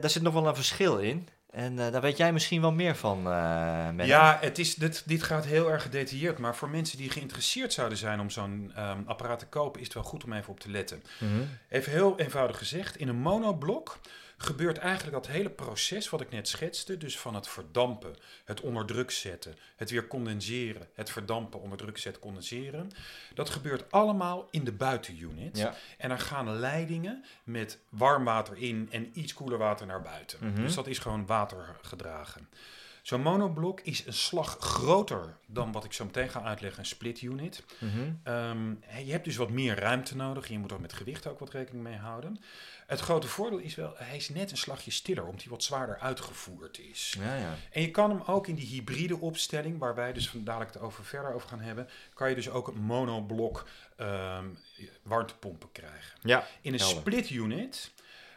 [0.00, 1.28] daar zit nog wel een verschil in.
[1.50, 4.04] En daar weet jij misschien wel meer van, Menno.
[4.04, 6.38] ja, het is, dit, dit gaat heel erg gedetailleerd.
[6.38, 9.94] Maar voor mensen die geïnteresseerd zouden zijn om zo'n ehm, apparaat te kopen, is het
[9.94, 11.02] wel goed om even op te letten.
[11.18, 11.42] Mhm.
[11.68, 13.98] Even heel eenvoudig gezegd, in een monoblok
[14.38, 18.86] gebeurt eigenlijk dat hele proces wat ik net schetste, dus van het verdampen, het onder
[18.86, 22.90] druk zetten, het weer condenseren, het verdampen, onder druk zetten, condenseren.
[23.34, 25.56] Dat gebeurt allemaal in de buitenunit.
[25.56, 25.74] Ja.
[25.98, 30.38] En er gaan leidingen met warm water in en iets koeler water naar buiten.
[30.42, 30.62] Mhm.
[30.62, 32.48] Dus dat is gewoon watergedragen.
[33.08, 37.22] Zo'n monoblok is een slag groter dan wat ik zo meteen ga uitleggen, een split
[37.22, 37.64] unit.
[37.78, 38.12] Mhm.
[38.22, 38.70] Ehm,
[39.04, 40.48] je hebt dus wat meer ruimte nodig.
[40.48, 42.40] Je moet er met gewicht ook wat rekening mee houden.
[42.86, 45.98] Het grote voordeel is wel, hij is net een slagje stiller, omdat hij wat zwaarder
[45.98, 47.16] uitgevoerd is.
[47.18, 47.54] Ja, ja.
[47.70, 51.04] En je kan hem ook in die hybride opstelling, waar wij dus dadelijk het over
[51.04, 54.46] verder over gaan hebben, kan je dus ook een monoblok ehm
[55.02, 56.18] warmtepompen krijgen.
[56.22, 56.46] ja.
[56.60, 56.98] In een Helder.
[56.98, 57.90] split unit,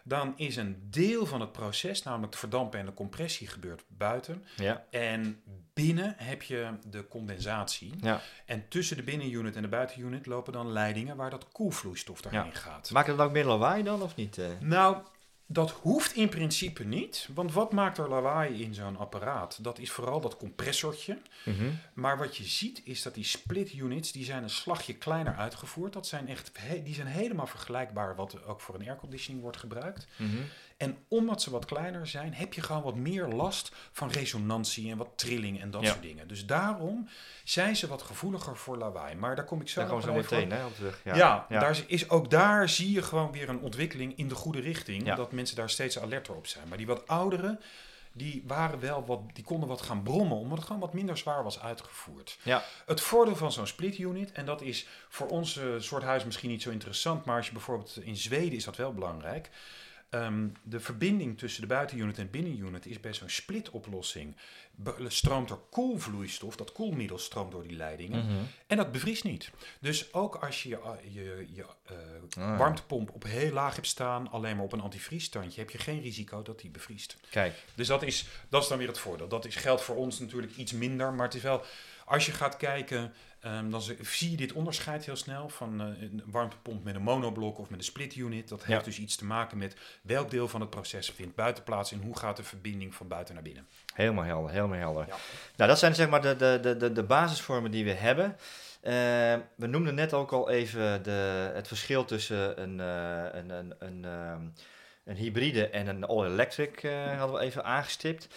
[0.03, 4.45] dan is een deel van het proces, namelijk het verdampen en de compressie, gebeurt buiten.
[4.55, 4.85] ja.
[4.89, 5.41] En
[5.73, 7.93] binnen heb je de condensatie.
[8.01, 8.21] ja.
[8.45, 12.91] En tussen de binnenunit en de buitenunit lopen dan leidingen waar dat koelvloeistof doorheen gaat.
[12.91, 14.37] Maakt het ook meer lawaai dan, of niet?
[14.37, 14.45] eh?
[14.59, 14.97] Nou,
[15.53, 17.27] dat hoeft in principe niet.
[17.33, 19.63] Want wat maakt er lawaai in zo'n apparaat?
[19.63, 21.17] Dat is vooral dat compressortje.
[21.43, 21.69] Mhm.
[21.93, 25.93] Maar wat je ziet is dat die split units, die zijn een slagje kleiner uitgevoerd.
[25.93, 26.51] Dat zijn echt,
[26.83, 30.07] die zijn helemaal vergelijkbaar wat ook voor een airconditioning wordt gebruikt.
[30.15, 30.37] Mhm.
[30.81, 34.97] En omdat ze wat kleiner zijn, heb je gewoon wat meer last van resonantie en
[34.97, 35.87] wat trilling en dat Ja.
[35.89, 36.27] soort dingen.
[36.27, 37.09] Dus daarom
[37.43, 39.15] zijn ze wat gevoeliger voor lawaai.
[39.15, 40.51] Maar daar kom ik zo Daar nog zo meteen op.
[40.51, 41.01] hè, op terug.
[41.03, 44.59] Ja, Ja, Daar is, ook daar zie je gewoon weer een ontwikkeling in de goede
[44.59, 45.13] richting.
[45.15, 46.67] Dat mensen daar steeds alerter op zijn.
[46.67, 47.59] Maar die wat ouderen,
[48.13, 51.43] die waren wel wat, die konden wat gaan brommen, omdat het gewoon wat minder zwaar
[51.43, 52.37] was uitgevoerd.
[52.43, 52.63] Ja.
[52.85, 56.49] Het voordeel van zo'n split unit, en dat is voor ons eh, soort huis misschien
[56.49, 59.49] niet zo interessant, maar als je bijvoorbeeld in Zweden is dat wel belangrijk.
[60.12, 64.36] Ehm, de verbinding tussen de buitenunit en binnenunit is bij zo'n split-oplossing.
[64.76, 68.26] be- stroomt er koelvloeistof, dat koelmiddel stroomt door die leidingen.
[68.26, 68.36] Mhm.
[68.67, 69.52] En dat bevriest niet.
[69.80, 70.80] Dus ook als je je,
[71.12, 71.95] je, je eh,
[72.43, 72.58] Ah.
[72.58, 76.41] warmtepomp op heel laag hebt staan, alleen maar op een antivriesstandje, heb je geen risico
[76.41, 77.17] dat die bevriest.
[77.30, 79.28] Kijk, Dus dat is, dat is dan weer het voordeel.
[79.28, 81.63] Dat is, geldt voor ons natuurlijk iets minder, maar het is wel,
[82.06, 86.23] als je gaat kijken, ehm, dan zie- je dit onderscheid heel snel van eh, een
[86.25, 88.47] warmtepomp met een monoblok of met een split unit.
[88.49, 88.86] Dat heeft Ja.
[88.86, 92.17] dus iets te maken met welk deel van het proces vindt buiten plaats en hoe
[92.17, 93.67] gaat de verbinding van buiten naar binnen.
[93.93, 95.06] helemaal helder, helemaal helder.
[95.08, 95.15] Ja.
[95.56, 98.36] Nou, dat zijn zeg maar de, de, de, de, basisvormen die we hebben.
[98.82, 98.93] Eh,
[99.56, 104.06] we noemden net ook al even de, het verschil tussen een, eh, een, een, een,
[104.06, 104.41] ehm,
[105.04, 108.27] een hybride en een all-electric, eh, hadden we even aangestipt.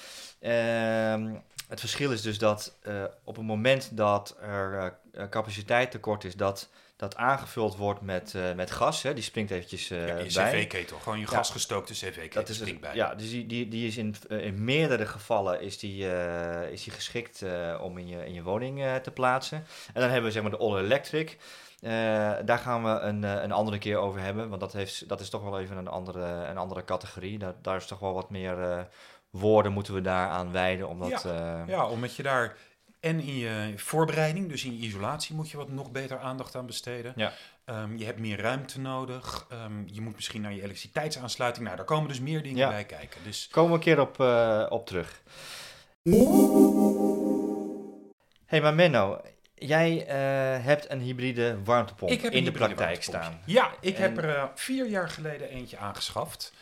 [0.40, 1.34] Ehm,
[1.68, 6.36] het verschil is dus dat eh, op het moment dat er eh, capaciteit tekort is,
[6.36, 9.02] dat dat aangevuld wordt met, met gas.
[9.02, 11.30] Hè, die springt eventjes eh, Ja, je cv-ketel, gewoon je Ja.
[11.30, 12.94] gasgestookte cv-ketel springt bij.
[12.94, 16.06] Ja, dus die, die, die is in, in meerdere gevallen is die,
[16.70, 17.44] is die geschikt
[17.80, 19.66] om in je, in je woning te plaatsen.
[19.92, 21.38] En dan hebben we zeg maar de all-electric.
[22.44, 25.42] Daar gaan we een, een andere keer over hebben, want dat, heeft, dat is toch
[25.42, 27.38] wel even een andere, een andere categorie.
[27.38, 28.86] Daar, daar is toch wel wat meer
[29.38, 30.88] woorden moeten we daar aan wijden.
[30.88, 32.56] Omdat, eh, Ja, omdat je daar
[33.00, 36.66] en in je voorbereiding, dus in je isolatie, moet je wat nog beter aandacht aan
[36.66, 37.12] besteden.
[37.16, 37.32] Ja.
[37.64, 39.46] Ehm, je hebt meer ruimte nodig.
[39.50, 41.64] Ehm, je moet misschien naar je elektriciteitsaansluiting.
[41.64, 42.68] Nou, daar komen dus meer dingen Ja.
[42.68, 43.20] bij kijken.
[43.24, 45.22] Dus Komen we een keer op, eh, op terug.
[48.46, 49.20] hey, maar Menno,
[49.54, 50.16] jij eh,
[50.64, 53.40] hebt een hybride warmtepomp ik heb in de praktijk staan.
[53.46, 56.52] Ja, ik En- heb er vier jaar geleden eentje aangeschaft.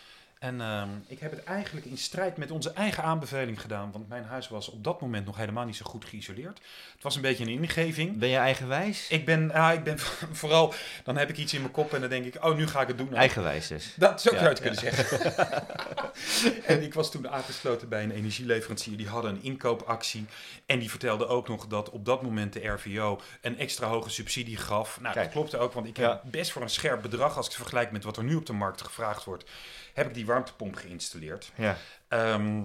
[0.42, 3.92] En ehm, ik heb het eigenlijk in strijd met onze eigen aanbeveling gedaan.
[3.92, 6.58] Want mijn huis was op dat moment nog helemaal niet zo goed geïsoleerd.
[6.92, 8.18] Het was een beetje een ingeving.
[8.18, 9.08] Ben je eigenwijs?
[9.08, 9.98] Ik ben, ah, ik ben
[10.42, 10.74] vooral,
[11.04, 12.88] dan heb ik iets in mijn kop en dan denk ik, oh, nu ga ik
[12.88, 13.14] het doen.
[13.14, 13.94] Eigenwijs dus.
[13.96, 15.34] Dat zou ik Ja, uit kunnen zeggen.
[16.66, 18.96] en ik was toen aangesloten bij een energieleverancier.
[18.96, 20.26] Die hadden een inkoopactie.
[20.66, 24.56] En die vertelde ook nog dat op dat moment de RVO een extra hoge subsidie
[24.56, 25.00] gaf.
[25.00, 25.24] Nou, Kijk.
[25.24, 26.08] dat klopte ook, want ik Ja.
[26.08, 28.46] heb best voor een scherp bedrag, als ik het vergelijk met wat er nu op
[28.46, 29.50] de markt gevraagd wordt,
[29.92, 31.52] heb ik die warmtepomp geïnstalleerd.
[31.54, 31.76] Ja.
[32.08, 32.62] Ehm,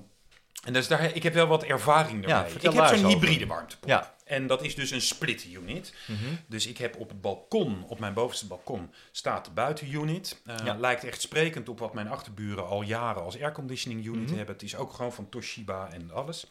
[0.64, 3.90] en dus daar, ik heb wel wat ervaring Ja, vertel ik heb zo'n hybride warmtepomp.
[3.90, 4.16] Ja.
[4.26, 5.94] En dat is dus een split unit.
[6.08, 6.20] Mhm.
[6.48, 10.42] Dus ik heb op het balkon, op mijn bovenste balkon, staat de buitenunit.
[10.46, 10.76] Eh Ja.
[10.76, 14.36] Lijkt echt sprekend op wat mijn achterburen al jaren als airconditioning unit Mhm.
[14.38, 14.54] hebben.
[14.56, 16.48] Het is ook gewoon van Toshiba en alles.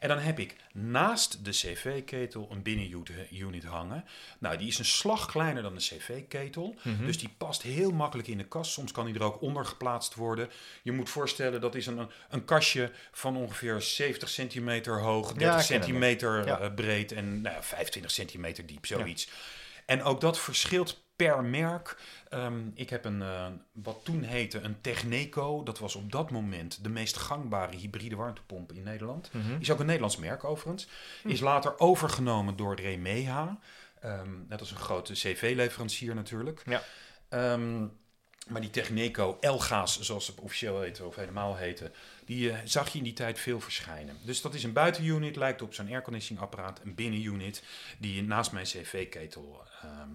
[0.00, 4.04] En dan heb ik naast de cv-ketel een binnenunit hangen.
[4.38, 6.74] Nou, die is een slag kleiner dan de cv-ketel.
[6.82, 7.04] Mhm.
[7.04, 8.72] Dus die past heel makkelijk in de kast.
[8.72, 10.50] Soms kan die er ook onder geplaatst worden.
[10.82, 15.40] Je moet voorstellen, dat is een, een kastje van ongeveer 70 centimeter hoog, 30 ik
[15.40, 15.64] ken hem.
[15.64, 16.58] centimeter Ja.
[16.58, 19.28] eh, breed en nou ja, 25 centimeter diep, zoiets.
[19.86, 21.96] En ook dat verschilt per merk.
[22.28, 25.62] Ehm, ik heb een, eh, wat toen heette een Techneco.
[25.62, 29.30] Dat was op dat moment de meest gangbare hybride warmtepomp in Nederland.
[29.32, 29.60] Mhm.
[29.60, 30.88] Is ook een Nederlands merk overigens.
[31.24, 33.58] Is later overgenomen door Remeha.
[34.00, 36.62] Ehm dat is een grote CV-leverancier natuurlijk.
[36.66, 36.82] Ja.
[37.28, 37.86] Ehm,
[38.48, 41.92] maar die Techneco Elga's, zoals ze officieel heten of helemaal heten,
[42.24, 44.16] die eh, zag je in die tijd veel verschijnen.
[44.24, 46.80] Dus dat is een buitenunit, lijkt op zo'n airconditioningapparaat.
[46.84, 47.62] Een binnenunit
[47.98, 49.62] die naast mijn CV-ketel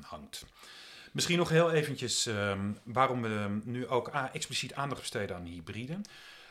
[0.02, 0.46] hangt.
[1.16, 5.98] Misschien nog heel eventjes ehm, waarom we nu ook a- expliciet aandacht besteden aan hybride.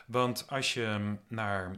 [0.07, 1.77] Want als je ehm, naar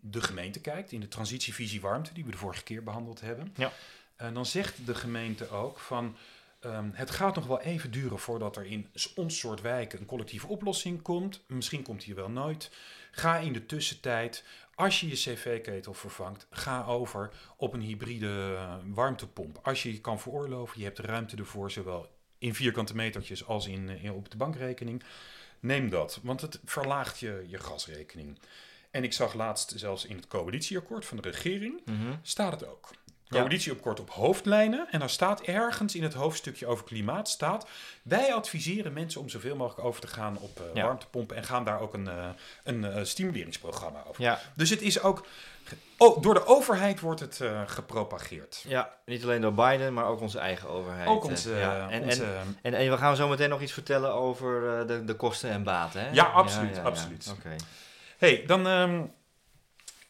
[0.00, 3.72] de gemeente kijkt, in de transitievisie warmte, die we de vorige keer behandeld hebben, Ja.
[4.16, 6.16] eh, dan zegt de gemeente ook van
[6.60, 10.46] ehm, het gaat nog wel even duren voordat er in ons soort wijken een collectieve
[10.46, 11.44] oplossing komt.
[11.46, 12.70] Misschien komt die wel nooit.
[13.10, 18.74] Ga in de tussentijd, als je je cv-ketel vervangt, ga over op een hybride eh,
[18.84, 19.58] warmtepomp.
[19.62, 23.88] Als je je kan veroorloven, je hebt ruimte ervoor, zowel in vierkante metertjes als in,
[23.88, 25.02] eh, in- op de bankrekening.
[25.60, 28.38] Neem dat, want het verlaagt je, je gasrekening.
[28.90, 32.14] En ik zag laatst zelfs in het coalitieakkoord van de regering, Mhm.
[32.22, 32.90] staat het ook.
[33.28, 33.40] Ja.
[33.40, 34.86] Coalitieakkoord op hoofdlijnen.
[34.90, 37.68] En dan staat ergens in het hoofdstukje over klimaat, staat...
[38.02, 41.36] Wij adviseren mensen om zoveel mogelijk over te gaan op eh, warmtepompen...
[41.36, 42.28] en gaan daar ook een, eh,
[42.64, 44.22] een eh, stimuleringsprogramma over.
[44.22, 44.40] Ja.
[44.54, 45.26] Dus het is ook...
[45.98, 48.64] Oh, door de overheid wordt het gepropageerd.
[48.68, 51.08] ja, niet alleen door Biden, maar ook onze eigen overheid.
[51.08, 51.54] Ook onze...
[51.54, 51.90] ja.
[51.90, 55.14] En, onze en, en, en we gaan zo meteen nog iets vertellen over de, de
[55.14, 56.10] kosten en baten, hè?
[56.10, 57.34] Ja, absoluut, absoluut.
[57.38, 57.56] Oké.
[58.18, 58.66] hey, dan...
[58.66, 59.02] ehm,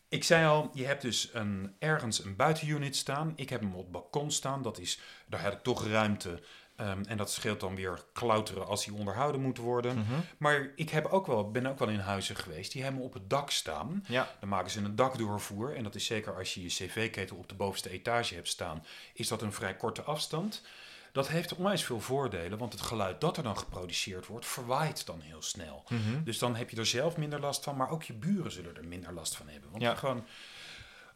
[0.09, 3.33] ik zei al, je hebt dus een, ergens een buitenunit staan.
[3.37, 4.63] Ik heb hem op het balkon staan.
[4.63, 6.41] Dat is, daar heb ik toch ruimte.
[6.77, 9.99] Ehm, en dat scheelt dan weer klauteren als die onderhouden moet worden.
[9.99, 10.15] Mhm.
[10.39, 13.31] Maar ik heb ook wel, ben ook wel in huizen geweest die hebben op het
[13.31, 14.05] dak staan.
[14.07, 15.77] Ja, Dan maken ze een dakdoorvoer.
[15.77, 19.29] En dat is zeker als je je cv-ketel op de bovenste etage hebt staan, is
[19.29, 20.63] dat een vrij korte afstand.
[21.13, 25.21] Dat heeft onwijs veel voordelen, want het geluid dat er dan geproduceerd wordt, verwaait dan
[25.21, 25.85] heel snel.
[25.89, 26.23] Mhm.
[26.25, 28.87] Dus dan heb je er zelf minder last van, maar ook je buren zullen er
[28.87, 29.71] minder last van hebben.
[29.71, 29.95] Want, Ja.
[29.95, 30.25] gewoon,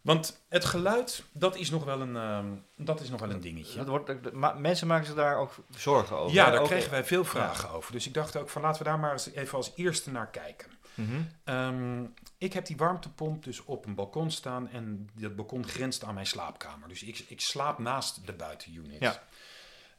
[0.01, 3.77] want het geluid, dat is nog wel een, ehm, dat is nog wel een dingetje.
[3.79, 6.35] dat wordt, ma- mensen maken zich daar ook zorgen over.
[6.35, 7.93] Ja, daar Ook- kregen wij veel vragen over.
[7.93, 10.71] Dus ik dacht ook van laten we daar maar eens even als eerste naar kijken.
[10.95, 11.21] Mhm.
[11.45, 12.05] Ehm,
[12.39, 16.27] ik heb die warmtepomp dus op een balkon staan en dat balkon grenst aan mijn
[16.27, 16.89] slaapkamer.
[16.89, 19.01] Dus ik, ik slaap naast de buitenunit.
[19.01, 19.23] Ja.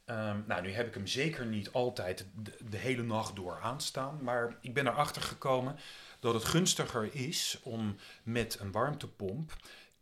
[0.04, 4.18] Ehm, nou, nu heb ik hem zeker niet altijd de, de hele nacht door aanstaan.
[4.22, 5.76] Maar ik ben erachter gekomen
[6.20, 9.52] dat het gunstiger is om met een warmtepomp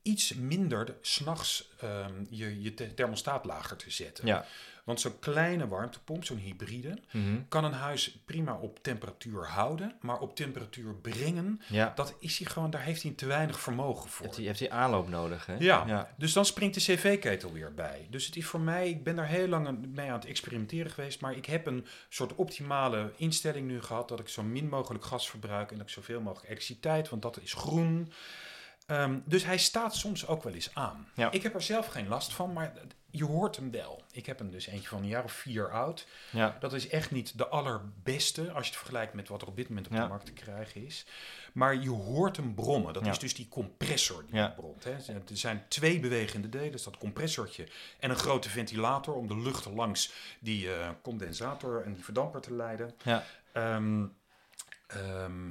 [0.03, 4.27] iets minder s'nachts ehm je, je thermostaat lager te zetten.
[4.27, 4.45] Ja.
[4.85, 7.37] Want zo'n kleine warmtepomp, zo'n hybride, Mhm.
[7.49, 11.93] kan een huis prima op temperatuur houden, maar op temperatuur brengen, ja.
[11.95, 14.35] dat is hij gewoon, daar heeft hij te weinig vermogen voor.
[14.35, 15.57] Hij, heeft hij aanloop nodig, hè?
[15.59, 15.85] Ja.
[15.87, 16.15] ja.
[16.17, 18.07] Dus dan springt de cv-ketel weer bij.
[18.11, 21.21] Dus het is voor mij, ik ben daar heel lang mee aan het experimenteren geweest,
[21.21, 25.31] maar ik heb een soort optimale instelling nu gehad dat ik zo min mogelijk gas
[25.31, 28.12] verbruik en dat ik zoveel mogelijk elektriciteit, want dat is groen.
[28.87, 31.09] Ehm, dus hij staat soms ook wel eens aan.
[31.14, 31.31] Ja.
[31.31, 32.73] Ik heb er zelf geen last van, maar
[33.11, 34.03] je hoort hem wel.
[34.12, 36.07] Ik heb hem dus eentje van een jaar of vier oud.
[36.31, 36.57] Ja.
[36.61, 39.68] Dat is echt niet de allerbeste als je het vergelijkt met wat er op dit
[39.68, 40.03] moment op Ja.
[40.03, 41.07] de markt te krijgen is.
[41.53, 42.92] Maar je hoort hem brommen.
[42.92, 43.11] Dat Ja.
[43.11, 44.85] is dus die compressor die bromt.
[44.85, 44.90] Hè.
[44.92, 46.81] Er zijn twee bewegende delen.
[46.85, 47.68] Dat compressortje
[48.01, 52.53] en een grote ventilator om de lucht langs die eh, condensator en die verdamper te
[52.55, 52.95] leiden.
[53.05, 53.25] Ja.
[53.53, 54.07] Ehm,
[54.87, 55.51] ehm,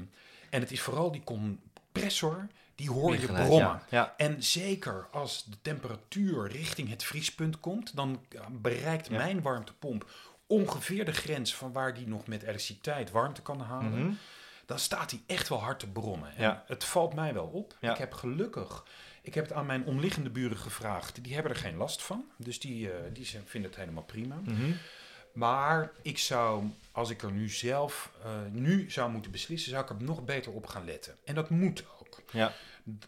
[0.49, 2.47] en het is vooral die compressor,
[2.81, 3.57] die hoor je brommen.
[3.59, 3.83] Ja.
[3.89, 4.13] ja.
[4.17, 9.17] En zeker als de temperatuur richting het vriespunt komt, dan ja, bereikt Ja.
[9.17, 10.09] mijn warmtepomp
[10.47, 14.05] ongeveer de grens van waar die nog met elektriciteit warmte kan halen.
[14.05, 14.11] Mhm.
[14.65, 16.35] Dan staat hij echt wel hard te brommen.
[16.35, 16.63] En Ja.
[16.67, 17.77] Het valt mij wel op.
[17.81, 17.91] Ja.
[17.91, 18.83] Ik heb gelukkig,
[19.21, 21.23] ik heb het aan mijn omliggende buren gevraagd.
[21.23, 22.25] Die hebben er geen last van.
[22.37, 24.35] Dus die, eh, die zijn- vinden het helemaal prima.
[24.43, 24.71] Mhm.
[25.33, 29.89] Maar ik zou, als ik er nu zelf eh, nu zou moeten beslissen, zou ik
[29.89, 31.15] er nog beter op gaan letten.
[31.23, 32.21] En dat moet ook.
[32.31, 32.53] Ja.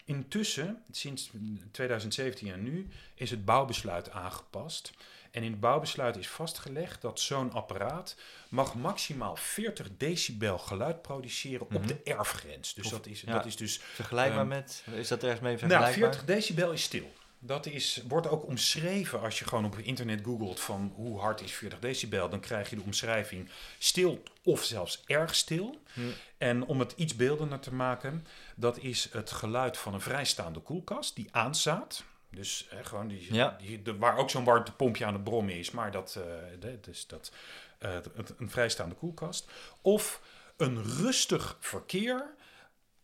[0.05, 1.31] Intussen, sinds
[1.71, 4.91] 2017 en nu, is het bouwbesluit aangepast.
[5.31, 8.15] En in het bouwbesluit is vastgelegd dat zo'n apparaat
[8.49, 11.75] mag maximaal 40 decibel geluid produceren Mhm.
[11.77, 12.73] op de erfgrens.
[12.73, 13.33] Dus Of- dat is, ja.
[13.33, 15.93] dat is dus Vergelijkbaar Ehm, met, is dat ergens mee nou, vergelijkbaar?
[15.93, 17.13] 40 decibel is stil.
[17.45, 21.51] Dat is, wordt ook omschreven als je gewoon op internet googelt van hoe hard is
[21.51, 22.29] 40 decibel.
[22.29, 25.81] Dan krijg je de omschrijving stil of zelfs erg stil.
[25.93, 26.01] Hm.
[26.37, 28.25] En om het iets beeldender te maken,
[28.55, 32.03] dat is het geluid van een vrijstaande koelkast die aanstaat.
[32.29, 33.57] Dus gewoon die, Ja.
[33.61, 36.19] die, de, waar ook zo'n warmtepompje aan het brommen is, maar dat,
[36.59, 37.31] de- dus dat,
[37.77, 39.51] eh, het- een vrijstaande koelkast.
[39.81, 40.21] Of
[40.57, 42.33] een rustig verkeer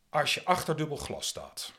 [0.10, 1.72] als je achter dubbel glas staat.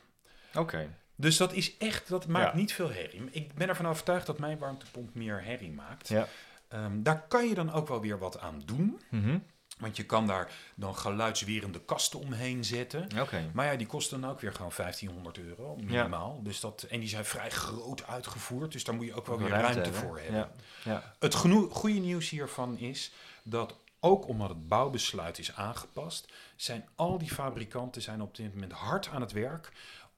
[0.55, 0.95] Oké.
[1.21, 2.57] Dus dat is echt, dat maakt Ja.
[2.59, 3.29] niet veel herrie.
[3.31, 6.07] Ik ben ervan overtuigd dat mijn warmtepomp meer herrie maakt.
[6.07, 6.27] Ja.
[6.67, 8.99] Ehm, daar kan je dan ook wel weer wat aan doen.
[9.09, 9.37] Mhm.
[9.79, 13.07] Want je kan daar dan geluidswerende kasten omheen zetten.
[13.19, 13.49] Oké.
[13.53, 16.39] Maar ja, die kosten dan ook weer gewoon 1500 euro minimaal.
[16.43, 18.71] Dus dat, en die zijn vrij groot uitgevoerd.
[18.71, 20.39] Dus daar moet je ook wel weer ruimte, voor hebben.
[20.39, 20.51] Ja.
[20.83, 21.13] Ja.
[21.19, 21.35] Het
[21.69, 23.11] goede nieuws hiervan is
[23.43, 28.71] dat ook omdat het bouwbesluit is aangepast, zijn al die fabrikanten zijn op dit moment
[28.71, 29.71] hard aan het werk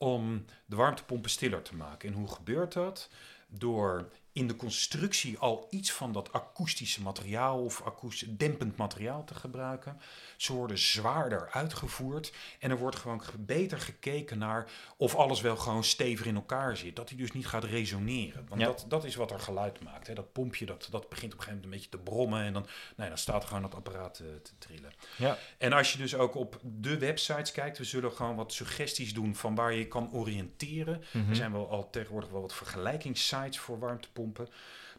[0.04, 2.10] om de warmtepompen stiller te maken.
[2.10, 3.10] En hoe gebeurt dat?
[3.48, 9.36] Door in de constructie al iets van dat akoestische materiaal of akoestisch dempend materiaal te
[9.36, 10.00] gebruiken.
[10.38, 15.56] Ze worden zwaarder uitgevoerd en er wordt gewoon ge- beter gekeken naar of alles wel
[15.58, 16.96] gewoon stevig in elkaar zit.
[16.96, 18.46] Dat hij dus niet gaat resoneren.
[18.50, 18.68] Want Ja.
[18.68, 20.08] dat, dat is wat er geluid maakt.
[20.08, 20.14] Hè.
[20.14, 22.62] Dat pompje dat, dat begint op een gegeven moment een beetje te brommen en dan,
[22.62, 24.92] nou ja, dan staat er gewoon dat apparaat eh, te trillen.
[25.18, 25.38] Ja.
[25.58, 29.36] En als je dus ook op de websites kijkt, we zullen gewoon wat suggesties doen
[29.36, 31.04] van waar je kan oriënteren.
[31.14, 31.30] Mhm.
[31.30, 34.22] Er zijn wel al tegenwoordig wel wat vergelijkingssites voor warmtepompen.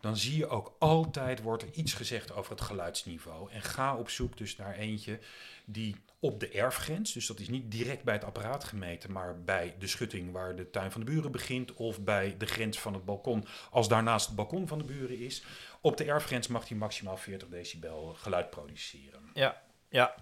[0.00, 3.50] Dan zie je ook altijd wordt er iets gezegd over het geluidsniveau.
[3.50, 5.18] En ga op zoek dus naar eentje
[5.64, 9.74] die op de erfgrens, dus dat is niet direct bij het apparaat gemeten, maar bij
[9.78, 13.04] de schutting waar de tuin van de buren begint of bij de grens van het
[13.04, 15.44] balkon, als daarnaast het balkon van de buren is.
[15.80, 19.30] Op de erfgrens mag die maximaal 40 decibel geluid produceren.
[19.34, 19.62] Ja.
[19.94, 20.14] Ja.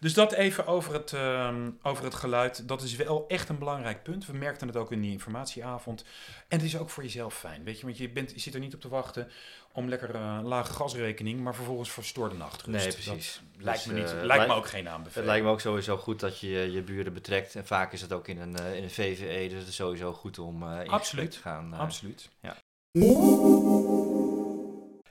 [0.00, 2.68] Dus dat even over het, ehm, over het geluid.
[2.68, 4.26] Dat is wel echt een belangrijk punt.
[4.26, 6.04] We merkten het ook in die informatieavond.
[6.48, 7.64] En het is ook voor jezelf fijn.
[7.64, 9.28] Weet je, want je, bent, je zit er niet op te wachten
[9.72, 12.84] om lekker een lage gasrekening, maar vervolgens verstoorde nachtrust.
[12.84, 13.40] Nee, precies.
[13.54, 15.26] Dat lijkt me, Dus, niet, eh, lijkt me ook geen Het aanbeveling.
[15.30, 17.54] lijkt me ook sowieso goed dat je je buren betrekt.
[17.54, 20.12] En vaak is het ook in een, eh, in een VVE, dus het is sowieso
[20.12, 21.30] goed om in Absoluut.
[21.30, 21.74] te gaan.
[21.74, 22.28] Absoluut.
[22.40, 22.56] ja.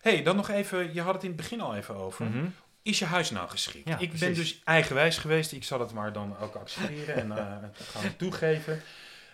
[0.02, 2.26] hey, dan nog even, je had het in het begin al even over.
[2.26, 2.46] Mhm.
[2.84, 3.88] Is je huis nou geschikt?
[3.88, 5.52] Ja, ik ben dus eigenwijs geweest.
[5.52, 8.82] Ik zal het maar dan ook accepteren en eh, gaan toegeven.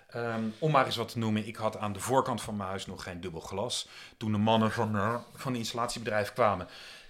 [0.08, 2.86] Ehm, om maar eens wat te noemen, ik had aan de voorkant van mijn huis
[2.86, 3.88] nog geen dubbel glas.
[4.18, 6.68] Toen de mannen van, eh, van het installatiebedrijf kwamen,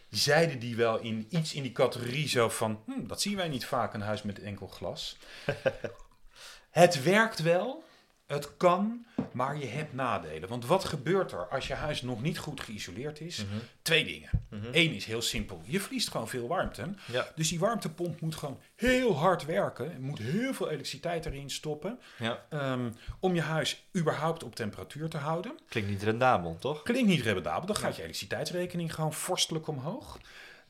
[0.09, 2.81] zeiden die wel in iets in die categorie zo van...
[2.85, 5.17] "Hm, dat zien wij niet vaak, een huis met enkel glas.
[6.69, 7.83] het werkt wel,
[8.27, 10.49] het kan, maar je hebt nadelen.
[10.49, 13.45] Want wat gebeurt er als je huis nog niet goed geïsoleerd is?
[13.45, 13.57] Mhm.
[13.81, 14.29] Twee dingen.
[14.49, 14.67] Mhm.
[14.71, 15.61] Eén is heel simpel.
[15.65, 16.93] Je verliest gewoon veel warmte.
[17.11, 17.27] Ja.
[17.35, 19.93] Dus die warmtepomp moet gewoon heel hard werken.
[19.93, 21.99] Er moet heel veel elektriciteit erin stoppen.
[22.17, 22.45] ja.
[22.49, 25.59] ehm, om je huis überhaupt op temperatuur te houden.
[25.69, 26.83] Klinkt niet rendabel, toch?
[26.83, 27.65] Klinkt niet rendabel.
[27.67, 30.19] Dan gaat je elektriciteitsrekening gewoon vorstelijk omhoog.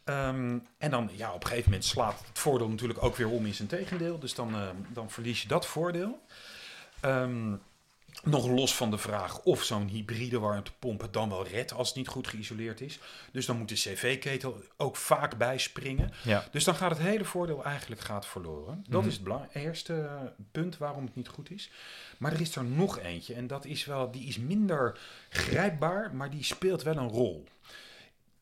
[0.04, 3.46] Ehm, en dan, ja, op een gegeven moment slaat het voordeel natuurlijk ook weer om
[3.46, 4.20] in zijn tegendeel.
[4.20, 6.20] Dus dan, ehm, dan verlies je dat voordeel.
[7.00, 7.56] Ehm,
[8.24, 11.98] nog los van de vraag of zo'n hybride warmtepomp het dan wel redt als het
[11.98, 13.00] niet goed geïsoleerd is.
[13.32, 16.12] Dus dan moet de cv-ketel ook vaak bijspringen.
[16.24, 16.44] Ja.
[16.52, 18.86] Dus dan gaat het hele voordeel eigenlijk gaat verloren.
[18.90, 19.10] Dat Mhm.
[19.10, 20.10] is het eerste
[20.52, 21.70] punt waarom het niet goed is.
[22.18, 26.30] Maar er is er nog eentje en dat is wel, die is minder grijpbaar, maar
[26.30, 27.46] die speelt wel een rol.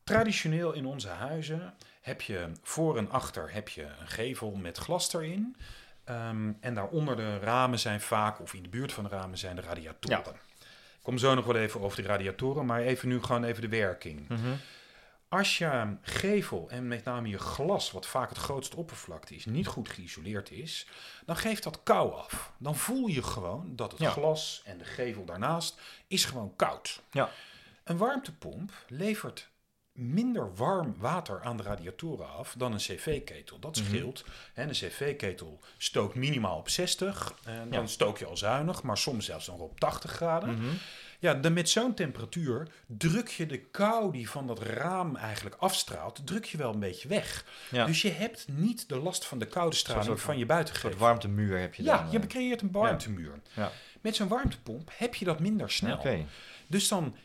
[0.03, 5.13] Traditioneel in onze huizen heb je voor en achter heb je een gevel met glas
[5.13, 5.55] erin.
[6.05, 9.55] Ehm, en daaronder de ramen zijn vaak, of in de buurt van de ramen zijn
[9.55, 10.35] de radiatoren.
[11.01, 14.29] kom zo nog wel even over de radiatoren, maar even nu gewoon even de werking.
[14.29, 14.53] Mhm.
[15.29, 19.67] Als je gevel en met name je glas, wat vaak het grootste oppervlakte is, niet
[19.67, 20.87] goed geïsoleerd is,
[21.25, 22.51] dan geeft dat kou af.
[22.57, 24.09] Dan voel je gewoon dat het Ja.
[24.09, 27.01] glas en de gevel daarnaast is gewoon koud.
[27.11, 27.29] Ja.
[27.83, 29.49] Een warmtepomp levert
[29.95, 33.59] minder warm water aan de radiatoren af dan een cv-ketel.
[33.59, 33.85] Dat Mhm.
[33.85, 34.23] scheelt.
[34.53, 37.33] Hè, Een cv-ketel stookt minimaal op 60.
[37.45, 37.87] En dan Ja.
[37.87, 40.49] stook je al zuinig, maar soms zelfs nog op 80 graden.
[40.55, 40.65] Mhm.
[41.19, 46.21] Ja, dan met zo'n temperatuur druk je de kou die van dat raam eigenlijk afstraalt,
[46.27, 47.45] druk je wel een beetje weg.
[47.71, 47.85] Ja.
[47.85, 50.89] Dus je hebt niet de last van de koude straling soort- van je buitengevel.
[50.89, 52.11] soort warmtemuur heb je Ja, dan.
[52.11, 52.27] je eh.
[52.27, 53.39] creëert een warmtemuur.
[53.53, 53.71] Ja.
[54.01, 56.25] Met zo'n warmtepomp heb je dat minder snel.
[56.67, 57.15] Dus dan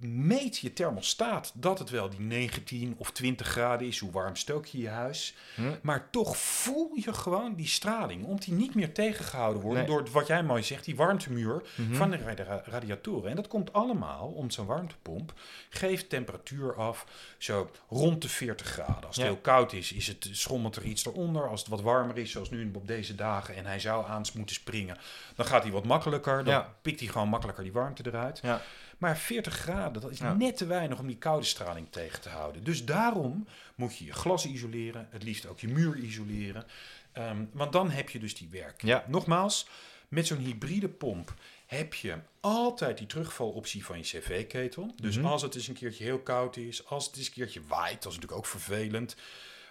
[0.00, 4.66] meet je thermostaat dat het wel die 19 of 20 graden is, hoe warm stook
[4.66, 5.34] je je huis.
[5.54, 5.62] Hm.
[5.82, 9.86] Maar toch voel je gewoon die straling, omdat die niet meer tegengehouden wordt Nee.
[9.86, 11.94] door wat jij mooi zegt, die warmtemuur Mhm.
[11.94, 13.30] van de ra- radiatoren.
[13.30, 15.32] En dat komt allemaal om zo'n warmtepomp
[15.70, 17.06] geeft temperatuur af
[17.38, 19.06] zo rond de 40 graden.
[19.06, 19.30] Als het Ja.
[19.32, 21.48] heel koud is, is het, schommelt er iets eronder.
[21.48, 24.54] Als het wat warmer is, zoals nu op deze dagen, en hij zou aan moeten
[24.54, 24.96] springen,
[25.36, 26.44] dan gaat hij wat makkelijker.
[26.44, 26.74] Dan Ja.
[26.82, 28.40] pikt hij gewoon makkelijker die warmte eruit.
[28.42, 28.60] Ja.
[29.04, 30.34] Maar 40 graden, dat is Ja.
[30.34, 32.64] net te weinig om die koude straling tegen te houden.
[32.64, 36.64] Dus daarom moet je je glas isoleren, het liefst ook je muur isoleren.
[37.12, 38.90] Ehm, want dan heb je dus die werking.
[38.92, 39.04] Ja.
[39.08, 39.66] Nogmaals,
[40.08, 41.34] met zo'n hybride pomp
[41.66, 44.94] heb je altijd die terugvaloptie van je cv-ketel.
[45.00, 45.26] Dus Mhm.
[45.26, 48.12] als het eens een keertje heel koud is, als het eens een keertje waait, dat
[48.12, 49.16] is natuurlijk ook vervelend.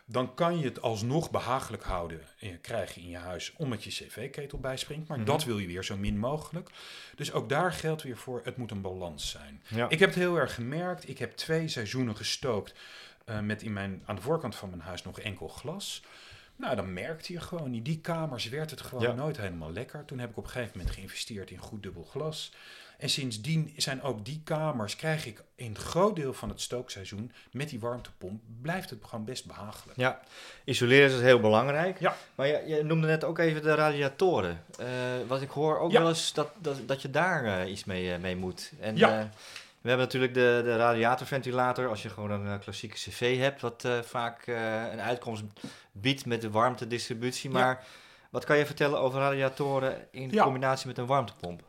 [0.05, 4.59] Dan kan je het alsnog behagelijk houden en krijgen in je huis omdat je cv-ketel
[4.59, 5.07] bijspringt.
[5.07, 5.27] Maar Mhm.
[5.27, 6.69] dat wil je weer zo min mogelijk.
[7.15, 9.61] Dus ook daar geldt weer voor, het moet een balans zijn.
[9.67, 9.89] Ja.
[9.89, 11.09] Ik heb het heel erg gemerkt.
[11.09, 12.73] Ik heb twee seizoenen gestookt
[13.25, 16.03] eh, met in mijn, aan de voorkant van mijn huis nog enkel glas.
[16.55, 19.11] Nou, dan merkte je gewoon, in die kamers werd het gewoon Ja.
[19.13, 20.05] nooit helemaal lekker.
[20.05, 22.51] Toen heb ik op een gegeven moment geïnvesteerd in goed dubbel glas.
[22.97, 27.31] En sindsdien zijn ook die kamers, krijg ik in een groot deel van het stookseizoen
[27.51, 29.97] met die warmtepomp, blijft het gewoon best behagelijk.
[29.99, 30.19] Ja,
[30.63, 31.99] isoleren is dus heel belangrijk.
[31.99, 32.15] Ja.
[32.35, 34.63] Maar je, je noemde net ook even de radiatoren.
[34.79, 34.87] Eh,
[35.27, 35.99] wat ik hoor ook Ja.
[35.99, 38.71] wel eens dat, dat, dat je daar eh, iets mee, eh, mee moet.
[38.79, 39.29] En, Ja.
[39.81, 41.87] we hebben natuurlijk de, de radiatorventilator.
[41.89, 44.47] Als je gewoon een klassieke cv hebt, wat vaak
[44.91, 45.43] een uitkomst
[45.91, 47.51] biedt met de warmtedistributie.
[47.51, 47.59] Ja.
[47.59, 47.83] Maar
[48.29, 50.43] wat kan je vertellen over radiatoren in Ja.
[50.43, 51.61] combinatie met een warmtepomp?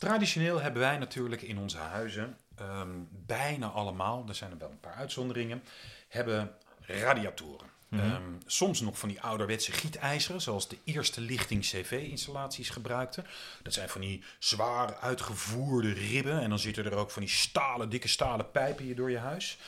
[0.00, 4.80] Traditioneel hebben wij natuurlijk in onze huizen, ehm, bijna allemaal, er zijn er wel een
[4.80, 5.62] paar uitzonderingen,
[6.08, 7.66] hebben radiatoren.
[7.88, 8.04] Mhm.
[8.04, 13.26] Ehm, soms nog van die ouderwetse gietijzeren, zoals de eerste lichting CV-installaties gebruikten.
[13.62, 16.40] Dat zijn van die zwaar uitgevoerde ribben.
[16.40, 19.58] En dan zitten er ook van die stalen, dikke stalen pijpen hier door je huis.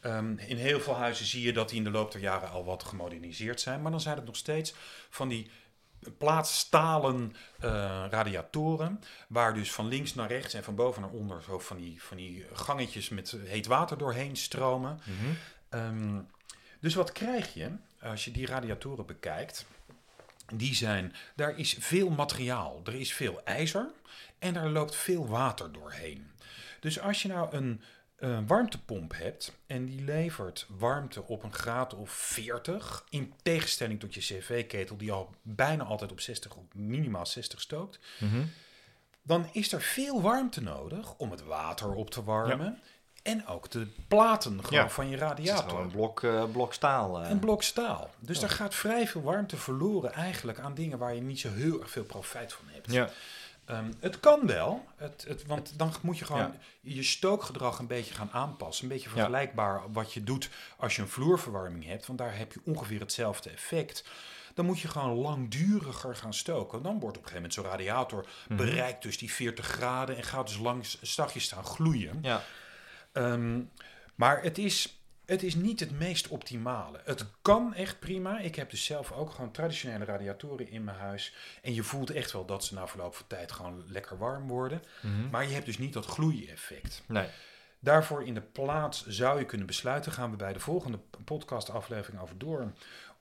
[0.00, 2.64] Ehm, in heel veel huizen zie je dat die in de loop der jaren al
[2.64, 3.82] wat gemoderniseerd zijn.
[3.82, 4.74] Maar dan zijn het nog steeds
[5.10, 5.50] van die
[6.18, 7.70] plaatstalen eh,
[8.10, 9.00] radiatoren.
[9.28, 12.16] Waar dus van links naar rechts en van boven naar onder zo van die, van
[12.16, 15.00] die gangetjes met heet water doorheen stromen.
[15.04, 15.32] Mhm.
[15.68, 16.20] Ehm,
[16.80, 17.70] dus wat krijg je
[18.02, 19.66] als je die radiatoren bekijkt?
[20.54, 23.90] Die zijn, daar is veel materiaal, er is veel ijzer
[24.38, 26.30] en daar loopt veel water doorheen.
[26.80, 27.80] Dus als je nou een
[28.16, 34.14] eh, warmtepomp hebt en die levert warmte op een graad of 40, in tegenstelling tot
[34.14, 38.42] je cv-ketel die al bijna altijd op 60 of minimaal 60 stookt, Mhm.
[39.22, 42.80] dan is er veel warmte nodig om het water op te warmen.
[43.22, 44.88] En ook de platen gewoon Ja.
[44.90, 45.68] van je Het is radiator.
[45.68, 47.22] gewoon een blok, eh, blok staal.
[47.22, 47.30] eh.
[47.30, 48.10] Een blok staal.
[48.18, 48.40] Dus Ja.
[48.46, 51.90] daar gaat vrij veel warmte verloren eigenlijk aan dingen waar je niet zo heel erg
[51.90, 52.92] veel profijt van hebt.
[52.92, 53.08] Ja.
[53.66, 56.92] Ehm, het kan wel, het, het, want dan moet je gewoon Ja.
[56.94, 58.84] je stookgedrag een beetje gaan aanpassen.
[58.84, 59.14] Een beetje Ja.
[59.14, 63.50] vergelijkbaar wat je doet als je een vloerverwarming hebt, want daar heb je ongeveer hetzelfde
[63.50, 64.04] effect.
[64.54, 66.82] Dan moet je gewoon langduriger gaan stoken.
[66.82, 68.56] Dan wordt op een gegeven moment zo'n radiator Mhm.
[68.56, 72.18] bereikt dus die 40 graden en gaat dus langs zachtjes staan gloeien.
[72.22, 72.42] Ja.
[73.12, 73.60] Ehm,
[74.14, 77.00] maar het is, het is niet het meest optimale.
[77.04, 78.38] Het kan echt prima.
[78.38, 81.34] Ik heb dus zelf ook gewoon traditionele radiatoren in mijn huis.
[81.62, 84.82] En je voelt echt wel dat ze na verloop van tijd gewoon lekker warm worden.
[85.02, 85.30] Mhm.
[85.30, 87.02] Maar je hebt dus niet dat gloeieffect.
[87.06, 87.26] Nee.
[87.84, 92.38] Daarvoor in de plaats zou je kunnen besluiten, gaan we bij de volgende podcastaflevering over
[92.38, 92.72] door,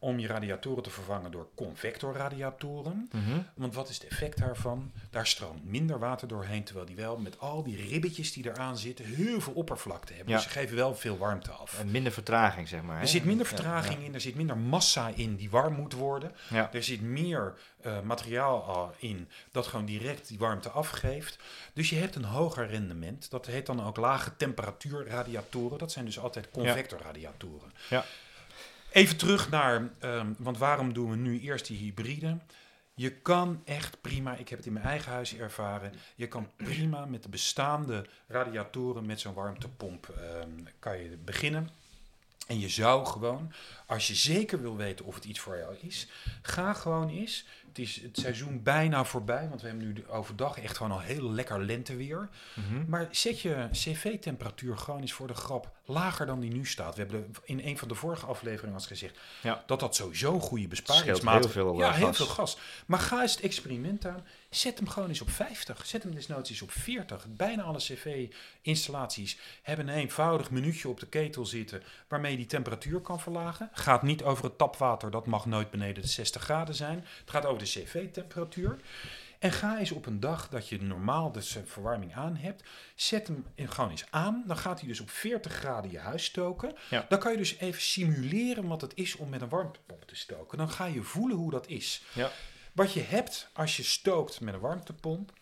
[0.03, 3.09] om je radiatoren te vervangen door convectorradiatoren.
[3.11, 3.39] Mhm.
[3.55, 4.91] Want wat is het effect daarvan?
[5.09, 9.05] Daar stroomt minder water doorheen, terwijl die wel met al die ribbetjes die eraan zitten
[9.05, 10.31] heel veel oppervlakte hebben.
[10.31, 10.35] Ja.
[10.35, 11.79] Dus ze geven wel veel warmte af.
[11.79, 13.01] En minder vertraging, zeg maar.
[13.01, 16.31] Er zit minder Ja, vertraging in, er zit minder massa in die warm moet worden.
[16.49, 16.73] Ja.
[16.73, 21.37] Er zit meer eh, materiaal al in dat gewoon direct die warmte afgeeft.
[21.73, 23.29] Dus je hebt een hoger rendement.
[23.29, 25.77] Dat heet dan ook lage temperatuur radiatoren.
[25.77, 27.73] Dat zijn dus altijd convectorradiatoren.
[27.89, 28.05] Ja.
[28.93, 32.37] Even terug naar, ehm, want waarom doen we nu eerst die hybride?
[32.93, 37.05] Je kan echt prima, ik heb het in mijn eigen huis ervaren, je kan prima
[37.05, 41.69] met de bestaande radiatoren met zo'n warmtepomp ehm, kan je beginnen.
[42.47, 43.53] En je zou gewoon,
[43.87, 46.07] als je zeker wil weten of het iets voor jou is,
[46.41, 47.45] ga gewoon eens.
[47.73, 50.99] Het is het seizoen bijna voorbij, want we hebben nu de- overdag echt gewoon al
[50.99, 52.29] heel lekker lenteweer.
[52.55, 52.89] Mhm.
[52.89, 56.95] Maar zet je cv-temperatuur gewoon eens voor de grap lager dan die nu staat.
[56.95, 59.63] We hebben de- in een van de vorige afleveringen als gezegd Ja.
[59.65, 62.17] dat dat sowieso een goede besparingsmaat heel veel, Ja, eh, heel gas.
[62.17, 62.57] veel gas.
[62.85, 64.25] Maar ga eens het experiment aan.
[64.49, 65.85] Zet hem gewoon eens op 50.
[65.85, 67.25] Zet hem desnoods eens op 40.
[67.29, 67.77] Bijna alle
[68.61, 73.69] cv-installaties hebben een eenvoudig minuutje op de ketel zitten waarmee je die temperatuur kan verlagen.
[73.73, 77.05] Gaat niet over het tapwater, dat mag nooit beneden de 60 graden zijn.
[77.19, 78.79] Het gaat over de cv-temperatuur.
[79.39, 82.63] En ga eens op een dag dat je normaal de verwarming aan hebt,
[82.95, 84.43] zet hem in- gewoon eens aan.
[84.47, 86.75] Dan gaat hij dus op 40 graden je huis stoken.
[86.89, 87.05] Ja.
[87.09, 90.57] Dan kan je dus even simuleren wat het is om met een warmtepomp te stoken.
[90.57, 92.03] Dan ga je voelen hoe dat is.
[92.13, 92.31] Ja.
[92.73, 95.33] Wat je hebt als je stookt met een warmtepomp,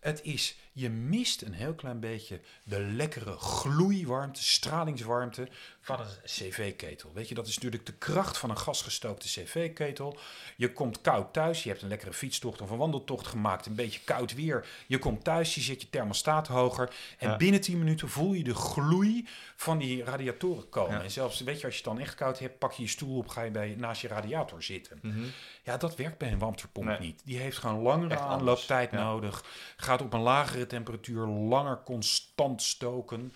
[0.00, 5.48] het is, je mist een heel klein beetje de lekkere gloeiwarmte, stralingswarmte
[5.84, 7.10] van een cv-ketel.
[7.14, 10.18] Weet je, dat is natuurlijk de kracht van een gasgestookte cv-ketel.
[10.56, 14.00] Je komt koud thuis, je hebt een lekkere fietstocht of een wandeltocht gemaakt, een beetje
[14.04, 14.66] koud weer.
[14.86, 17.36] Je komt thuis, je zet je thermostaat hoger en Ja.
[17.36, 20.96] binnen 10 minuten voel je de gloei van die radiatoren komen.
[20.96, 21.02] Ja.
[21.02, 23.16] En zelfs, weet je, als je het dan echt koud hebt, pak je je stoel
[23.18, 24.98] op, ga je bij, naast je radiator zitten.
[25.02, 25.24] Mhm.
[25.62, 26.98] Ja, dat werkt bij een warmtepomp Nee.
[27.00, 27.20] niet.
[27.24, 29.02] Die heeft gewoon langere Echt aanlooptijd ja.
[29.04, 29.44] nodig.
[29.76, 33.32] Gaat op een lagere temperatuur langer constant stoken.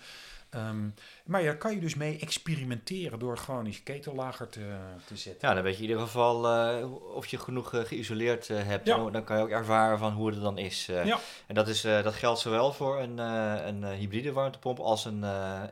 [0.49, 0.87] Ehm,
[1.25, 4.75] maar daar kan je dus mee experimenteren door gewoon eens ketel lager te,
[5.05, 5.47] te zetten.
[5.47, 8.87] Ja, dan weet je in ieder geval eh, of je genoeg eh, geïsoleerd eh, hebt.
[8.87, 8.95] Ja.
[8.95, 10.85] Dan- Dan kan je ook ervaren van hoe het dan is.
[10.85, 11.19] Ja.
[11.47, 15.23] En dat, is, dat geldt zowel voor een, een hybride warmtepomp als een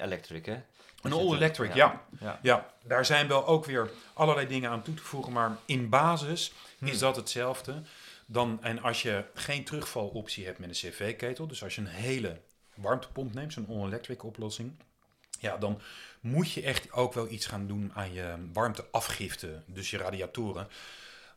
[0.01, 0.53] electric, hè?
[0.53, 0.63] Een
[1.01, 2.01] Dus het, all eh, electric, ja.
[2.19, 2.39] ja.
[2.41, 2.65] ja.
[2.83, 5.33] daar zijn wel ook weer allerlei dingen aan toe te voegen.
[5.33, 6.99] Maar in basis is Hmm.
[6.99, 7.81] dat hetzelfde.
[8.25, 12.37] Dan, en als je geen terugvaloptie hebt met een cv-ketel, dus als je een hele
[12.77, 14.71] warmtepomp neemt, zo'n all-electric oplossing,
[15.39, 15.81] ja, dan
[16.21, 20.67] moet je echt ook wel iets gaan doen aan je warmteafgifte, dus je radiatoren.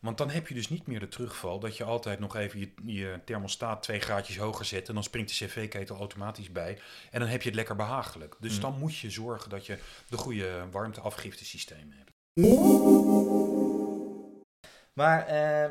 [0.00, 2.70] Want dan heb je dus niet meer de terugval dat je altijd nog even je,
[2.82, 6.78] je thermostaat twee graadjes hoger zet en dan springt de cv-ketel automatisch bij.
[7.10, 8.36] En dan heb je het lekker behagelijk.
[8.40, 8.60] Dus Mm.
[8.60, 9.78] dan moet je zorgen dat je
[10.08, 12.10] de goede warmteafgiftesystemen hebt.
[14.92, 15.70] Maar eh,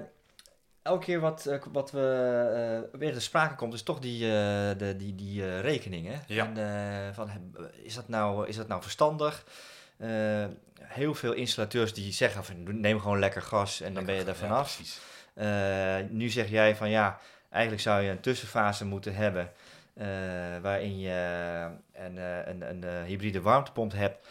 [0.90, 4.78] elke keer wat, eh, wat we eh, weer te sprake komt, is toch die, eh,
[4.78, 6.22] de, die, die rekeningen.
[6.28, 6.52] Ja.
[6.54, 7.30] En, van,
[7.84, 9.46] is, dat nou, is dat nou verstandig?
[10.82, 14.28] Heel veel installateurs die zeggen van neem gewoon lekker gas en dan ben je er
[14.28, 14.80] ja, vanaf.
[16.10, 17.20] nu zeg jij van ja,
[17.50, 19.52] eigenlijk zou je een tussenfase moeten hebben
[20.62, 22.18] waarin je een,
[22.50, 24.28] een, een, hybride warmtepomp hebt.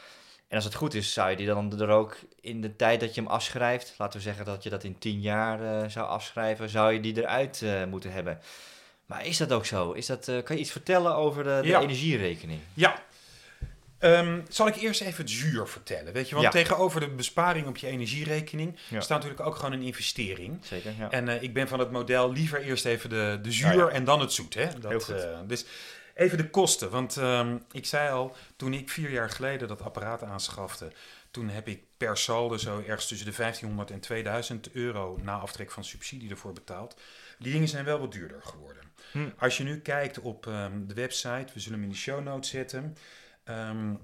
[0.48, 3.14] En als het goed is, zou je die dan er ook in de tijd dat
[3.14, 6.68] je hem afschrijft, laten we zeggen dat je dat in 10 jaar eh, zou afschrijven,
[6.68, 8.38] zou je die eruit eh, moeten hebben.
[9.06, 9.92] Maar is dat ook zo?
[9.92, 11.80] Is dat, eh, kan je iets vertellen over de, de Ja.
[11.80, 12.60] energierekening?
[12.74, 13.02] Ja.
[13.98, 16.12] Ehm, zal ik eerst even het zuur vertellen?
[16.12, 16.52] Weet je, want Ja.
[16.52, 19.00] tegenover de besparing op je energierekening Ja.
[19.00, 20.58] staat natuurlijk ook gewoon een investering.
[20.62, 21.10] Zeker, ja.
[21.10, 24.32] En ik ben van het model liever eerst even de, de zuur en dan het
[24.32, 24.54] zoet.
[24.54, 24.66] Hè?
[24.80, 25.48] Dat, Heel goed.
[25.48, 25.64] dus
[26.18, 26.90] even de kosten.
[26.90, 30.92] Want ehm, ik zei al, toen ik vier jaar geleden dat apparaat aanschafte,
[31.30, 35.70] toen heb ik per saldo zo ergens tussen de 1500 en 2000 euro na aftrek
[35.70, 36.96] van subsidie ervoor betaald.
[37.38, 38.82] Die dingen zijn wel wat duurder geworden.
[39.12, 39.28] Hm.
[39.38, 42.50] Als je nu kijkt op ehm, de website, we zullen hem in de show notes
[42.50, 42.96] zetten,
[43.44, 43.94] ehm,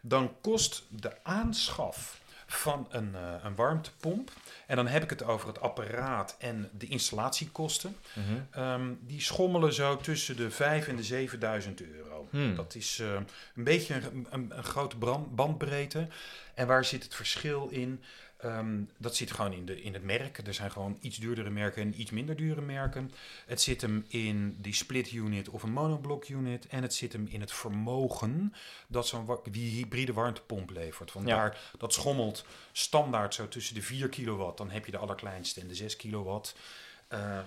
[0.00, 4.30] dan kost de aanschaf van een, eh, een warmtepomp,
[4.66, 8.24] en dan heb ik het over het apparaat en de installatiekosten, Mhm.
[8.50, 12.28] ehm, die schommelen zo tussen de 5 en de 7000 euro.
[12.30, 12.54] Hmm.
[12.54, 13.12] Dat is eh,
[13.54, 16.08] een beetje een, een, een grote brand- bandbreedte.
[16.54, 18.02] En waar zit het verschil in?
[18.46, 20.38] Ehm, dat zit gewoon in, de, in het merk.
[20.46, 23.12] Er zijn gewoon iets duurdere merken en iets minder dure merken.
[23.46, 26.66] Het zit hem in die split unit of een monoblock unit.
[26.66, 28.54] En het zit hem in het vermogen
[28.88, 31.12] dat zo'n die hybride warmtepomp levert.
[31.12, 31.36] Want Ja.
[31.36, 34.58] daar, dat schommelt standaard zo tussen de 4 kilowatt.
[34.58, 36.54] Dan heb je de allerkleinste en de 6 kilowatt.
[37.08, 37.38] Eh,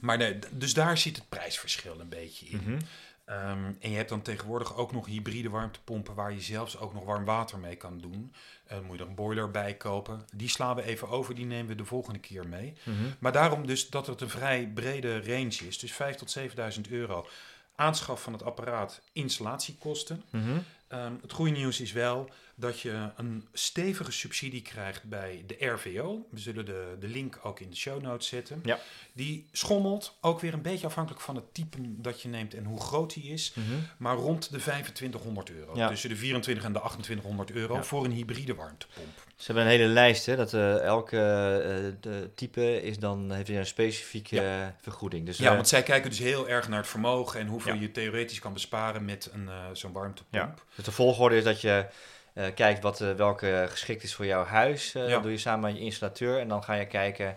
[0.00, 2.60] maar nee, dus daar zit het prijsverschil een beetje in.
[2.64, 2.78] Mhm.
[3.24, 7.04] Ehm, en je hebt dan tegenwoordig ook nog hybride warmtepompen waar je zelfs ook nog
[7.04, 8.32] warm water mee kan doen.
[8.66, 10.24] Eh, moet je er een boiler bij kopen.
[10.34, 12.74] Die slaan we even over, die nemen we de volgende keer mee.
[12.82, 12.96] Mhm.
[13.18, 15.78] Maar daarom dus dat het een vrij brede range is.
[15.78, 17.26] Dus 5.000 tot 7.000 euro.
[17.76, 20.22] Aanschaf van het apparaat, installatiekosten.
[20.30, 20.58] Mhm.
[20.94, 26.26] Ehm, het goede nieuws is wel, dat je een stevige subsidie krijgt bij de RVO.
[26.30, 28.60] We zullen de, de link ook in de show notes zetten.
[28.64, 28.78] Ja.
[29.12, 32.80] Die schommelt, ook weer een beetje afhankelijk van het type dat je neemt en hoe
[32.80, 33.54] groot die is,
[33.96, 35.76] maar rond de 2500 euro.
[35.76, 35.88] Ja.
[35.88, 37.82] Tussen de 24 en de 2800 euro Ja.
[37.82, 39.23] voor een hybride warmtepomp.
[39.36, 41.18] Ze hebben een hele lijst, hè, dat eh, elke
[42.00, 45.26] eh, type is dan, heeft een specifieke eh, vergoeding.
[45.26, 47.80] Dus, Ja, want zij kijken dus heel erg naar het vermogen en hoeveel Ja.
[47.80, 50.34] je theoretisch kan besparen met een, zo'n warmtepomp.
[50.34, 50.54] Ja.
[50.74, 51.86] Dus de volgorde is dat je
[52.54, 54.92] kijkt wat, welke geschikt is voor jouw huis.
[54.92, 55.06] Ja.
[55.06, 56.40] Dat doe je samen met je installateur.
[56.40, 57.36] En dan ga je kijken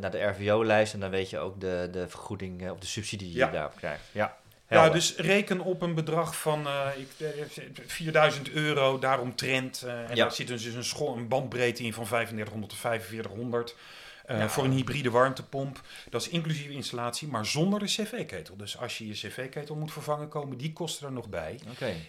[0.00, 0.94] naar de RVO-lijst.
[0.94, 4.02] En dan weet je ook de, de vergoeding of de subsidie die je daarop krijgt.
[4.12, 4.36] Ja,
[4.68, 9.82] Ja, dus reken op een bedrag van eh, ik, eh, 4000 euro daaromtrent.
[9.86, 10.14] eh en Ja.
[10.14, 13.74] daar zit dus een, school, een bandbreedte in van 3500 tot 4500.
[14.26, 14.48] eh, Ja.
[14.48, 15.80] Voor een hybride warmtepomp.
[16.10, 18.56] Dat is inclusief installatie, maar zonder de cv-ketel.
[18.56, 21.58] Dus als je je cv-ketel moet vervangen, komen die kosten er nog bij.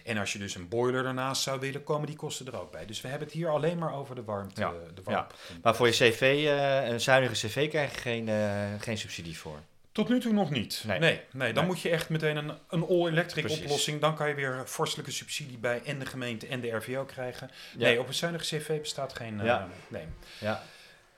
[0.04, 2.86] En als je dus een boiler ernaast zou willen, komen die kosten er ook bij.
[2.86, 4.60] Dus we hebben het hier alleen maar over de warmte.
[4.60, 4.70] Ja.
[4.94, 5.62] De warmtepomp.
[5.62, 9.58] Maar voor je cv, eh, een zuinige cv, krijg je geen, eh, geen subsidie voor.
[10.00, 10.82] Tot nu toe nog niet.
[10.86, 10.98] Nee.
[10.98, 11.72] Nee, nee, dan Nee.
[11.72, 14.00] moet je echt meteen een, een all-electric oplossing.
[14.00, 17.50] Dan kan je weer vorstelijke subsidie bij en de gemeente en de RVO krijgen.
[17.76, 17.78] Ja.
[17.86, 19.40] Nee, op een zuinige CV bestaat geen.
[19.40, 19.68] eh, Ja.
[19.88, 20.04] nee.
[20.40, 20.62] Ja.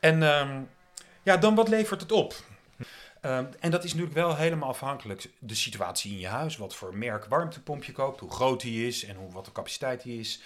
[0.01, 0.61] En ehm,
[1.23, 2.35] ja, dan wat levert het op?
[3.21, 5.27] Ehm, en dat is natuurlijk wel helemaal afhankelijk.
[5.39, 9.05] De situatie in je huis, wat voor merk warmtepomp je koopt, hoe groot die is
[9.05, 10.41] en hoe, wat de capaciteit die is.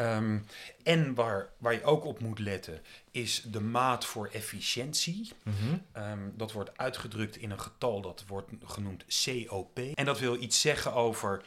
[0.00, 0.38] Ehm,
[0.82, 5.32] en waar, waar je ook op moet letten, is de maat voor efficiëntie.
[5.42, 5.54] Mhm.
[5.92, 9.78] Ehm, dat wordt uitgedrukt in een getal dat wordt genoemd COP.
[9.78, 11.44] En dat wil iets zeggen over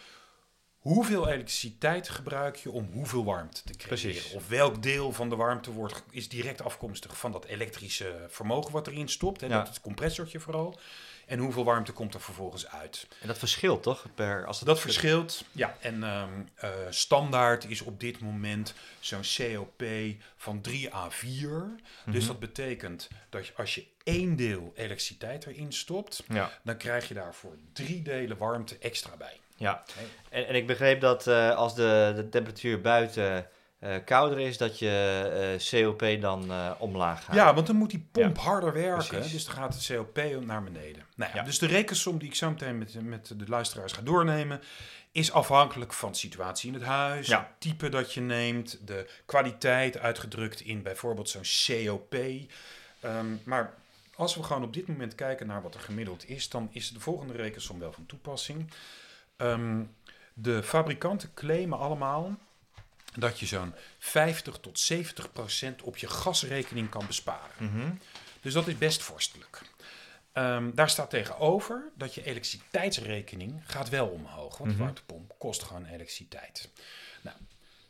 [0.77, 3.87] hoeveel elektriciteit gebruik je om hoeveel warmte te creëren.
[3.87, 4.33] Precies.
[4.33, 8.87] Of welk deel van de warmte wordt, is direct afkomstig van dat elektrische vermogen wat
[8.87, 9.41] erin stopt.
[9.41, 9.57] Hè, Ja.
[9.57, 10.79] Dat het compressortje vooral.
[11.25, 13.07] En hoeveel warmte komt er vervolgens uit.
[13.21, 14.05] En dat verschilt toch?
[14.15, 15.43] Per, als het Dat verschilt.
[15.51, 19.83] Ja, en ehm, eh, standaard is op dit moment zo'n COP
[20.37, 21.75] van 3 à 4.
[22.05, 22.27] Dus Mhm.
[22.27, 26.51] dat betekent dat je, als je één deel elektriciteit erin stopt, Ja.
[26.63, 29.37] dan krijg je daarvoor drie delen warmte extra bij.
[29.55, 29.83] ja.
[30.29, 33.47] En, en ik begreep dat eh, als de, de temperatuur buiten
[33.83, 37.35] eh, kouder is, dat je eh, COP dan eh, omlaag gaat.
[37.35, 39.07] Ja, want dan moet die pomp harder werken.
[39.07, 39.31] Precies.
[39.31, 41.05] Dus dan gaat het COP naar beneden.
[41.15, 41.43] Nou ja, Ja.
[41.43, 44.61] Dus de rekensom die ik zo meteen met, met de luisteraars ga doornemen,
[45.11, 49.97] is afhankelijk van de situatie in het huis, het type dat je neemt, de kwaliteit
[49.97, 52.13] uitgedrukt in bijvoorbeeld zo'n COP.
[52.13, 53.73] Ehm, maar
[54.15, 56.99] als we gewoon op dit moment kijken naar wat er gemiddeld is, dan is de
[56.99, 58.71] volgende rekensom wel van toepassing.
[59.37, 59.81] Ehm,
[60.33, 62.37] de fabrikanten claimen allemaal
[63.15, 67.55] dat je zo'n 50 tot 70 procent op je gasrekening kan besparen.
[67.57, 67.89] Mhm.
[68.41, 69.61] Dus dat is best vorstelijk.
[70.31, 74.57] Ehm, daar staat tegenover dat je elektriciteitsrekening gaat wel omhoog.
[74.57, 74.83] Want de Mhm.
[74.83, 76.69] warmtepomp kost gewoon elektriciteit.
[77.21, 77.37] Nou,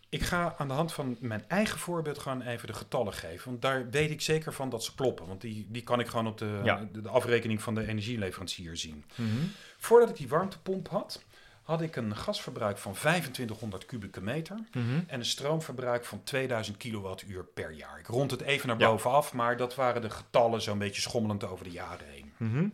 [0.10, 3.50] ik ga aan de hand van mijn eigen voorbeeld gewoon even de getallen geven.
[3.50, 5.28] Want daar weet ik zeker van dat ze kloppen.
[5.28, 6.88] Want die, die kan ik gewoon op de, Ja.
[6.92, 9.06] de, de afrekening van de energieleverancier zien.
[9.16, 9.30] Mhm.
[9.78, 11.24] Voordat ik die warmtepomp had,
[11.64, 14.56] had ik een gasverbruik van 2500 kubieke meter.
[14.74, 15.00] Mhm.
[15.08, 18.00] En een stroomverbruik van 2000 kilowattuur per jaar.
[18.00, 18.88] Ik rond het even naar Ja.
[18.88, 22.34] bovenaf, maar dat waren de getallen zo'n beetje schommelend over de jaren heen.
[22.38, 22.68] Mhm.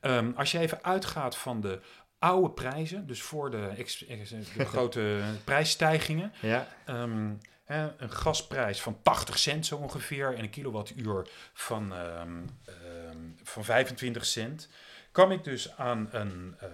[0.00, 1.80] Ehm, als je even uitgaat van de
[2.18, 6.32] oude prijzen, dus voor de, ex- ex- de grote prijsstijgingen.
[6.40, 6.68] Ja.
[6.84, 7.30] ehm,
[7.64, 12.36] hè, een gasprijs van 80 cent zo ongeveer en een kilowattuur van, ehm,
[13.42, 14.68] van 25 cent.
[15.12, 16.68] Kwam ik dus aan een eh,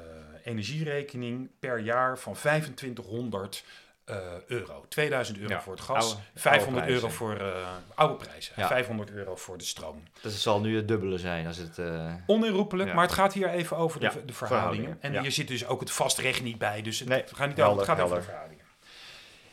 [0.48, 3.64] energierekening per jaar van 2500
[4.04, 4.84] eh, euro.
[4.88, 8.66] 2000 euro Ja, voor het gas, oude- 500 oude euro voor eh, oude prijzen, Ja.
[8.66, 10.02] 500 euro voor de stroom.
[10.22, 11.78] Dus het zal nu het dubbele zijn als het...
[11.78, 12.94] eh, Onherroepelijk, Ja.
[12.94, 14.36] maar het gaat hier even over de, Ja, de verhoudingen.
[14.84, 15.20] verhoudingen, En ja.
[15.20, 17.74] hier zit dus ook het vastrecht niet bij, dus het, Nee, het gaat niet helder,
[17.80, 18.64] over, het gaat over de verhoudingen.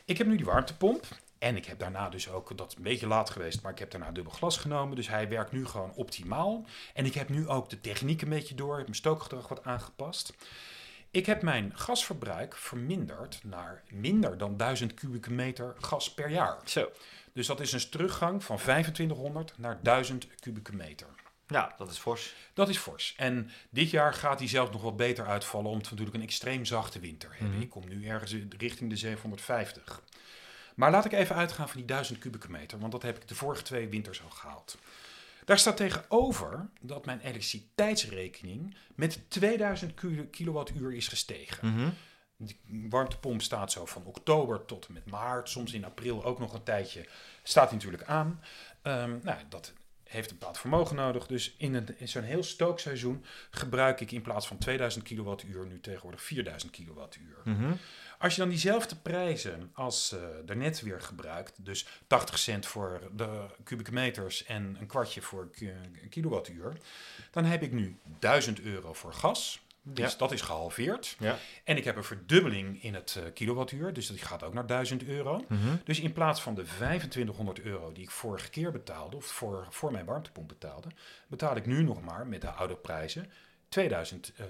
[0.05, 1.05] Ik heb nu die warmtepomp
[1.39, 3.91] en ik heb daarna dus ook, dat is een beetje laat geweest, maar ik heb
[3.91, 6.65] daarna dubbel glas genomen, dus hij werkt nu gewoon optimaal.
[6.93, 9.63] En ik heb nu ook de techniek een beetje door, ik heb mijn stookgedrag wat
[9.63, 10.33] aangepast.
[11.15, 16.57] Ik heb mijn gasverbruik verminderd naar minder dan 1000 kubieke meter gas per jaar.
[16.65, 16.91] Zo.
[17.33, 21.07] Dus dat is een teruggang van 2500 naar 1000 kubieke meter.
[21.47, 22.33] Ja, dat is fors.
[22.53, 23.13] Dat is fors.
[23.17, 26.65] En dit jaar gaat hij zelfs nog wat beter uitvallen, omdat we natuurlijk een extreem
[26.65, 27.53] zachte winter hebben.
[27.53, 27.61] Mhm.
[27.61, 30.01] Ik kom nu ergens richting de 750.
[30.75, 33.35] Maar laat ik even uitgaan van die 1000 kubieke meter, want dat heb ik de
[33.35, 34.77] vorige twee winters al gehaald.
[35.45, 41.67] Daar staat tegenover dat mijn elektriciteitsrekening met 2000 kilo- kilowattuur is gestegen.
[41.67, 41.89] Mhm.
[42.37, 42.55] De
[42.89, 46.63] warmtepomp staat zo van oktober tot en met maart, soms in april ook nog een
[46.63, 47.07] tijdje,
[47.43, 48.41] staat hij natuurlijk aan.
[48.81, 49.73] Ehm, nou, dat
[50.07, 51.27] heeft een bepaald vermogen nodig.
[51.27, 55.79] Dus in, een, in zo'n heel stookseizoen gebruik ik in plaats van 2000 kilowattuur nu
[55.79, 57.37] tegenwoordig 4000 kilowattuur.
[57.43, 57.71] Mhm.
[58.19, 63.45] Als je dan diezelfde prijzen als uh, daarnet weer gebruikt, dus 80 cent voor de
[63.63, 66.77] kubieke meters en een kwartje voor een kilowattuur,
[67.31, 69.64] dan heb ik nu 1000 euro voor gas.
[69.87, 70.17] Dus Ja.
[70.17, 71.15] dat is gehalveerd.
[71.19, 71.37] Ja.
[71.63, 75.03] En ik heb een verdubbeling in het eh, kilowattuur, dus dat gaat ook naar 1000
[75.03, 75.45] euro.
[75.47, 75.75] Mhm.
[75.83, 79.91] Dus in plaats van de 2500 euro die ik vorige keer betaalde, of voor, voor
[79.91, 80.87] mijn warmtepomp betaalde,
[81.27, 83.31] betaal ik nu nog maar met de oude prijzen
[83.69, 84.45] 2000 eh,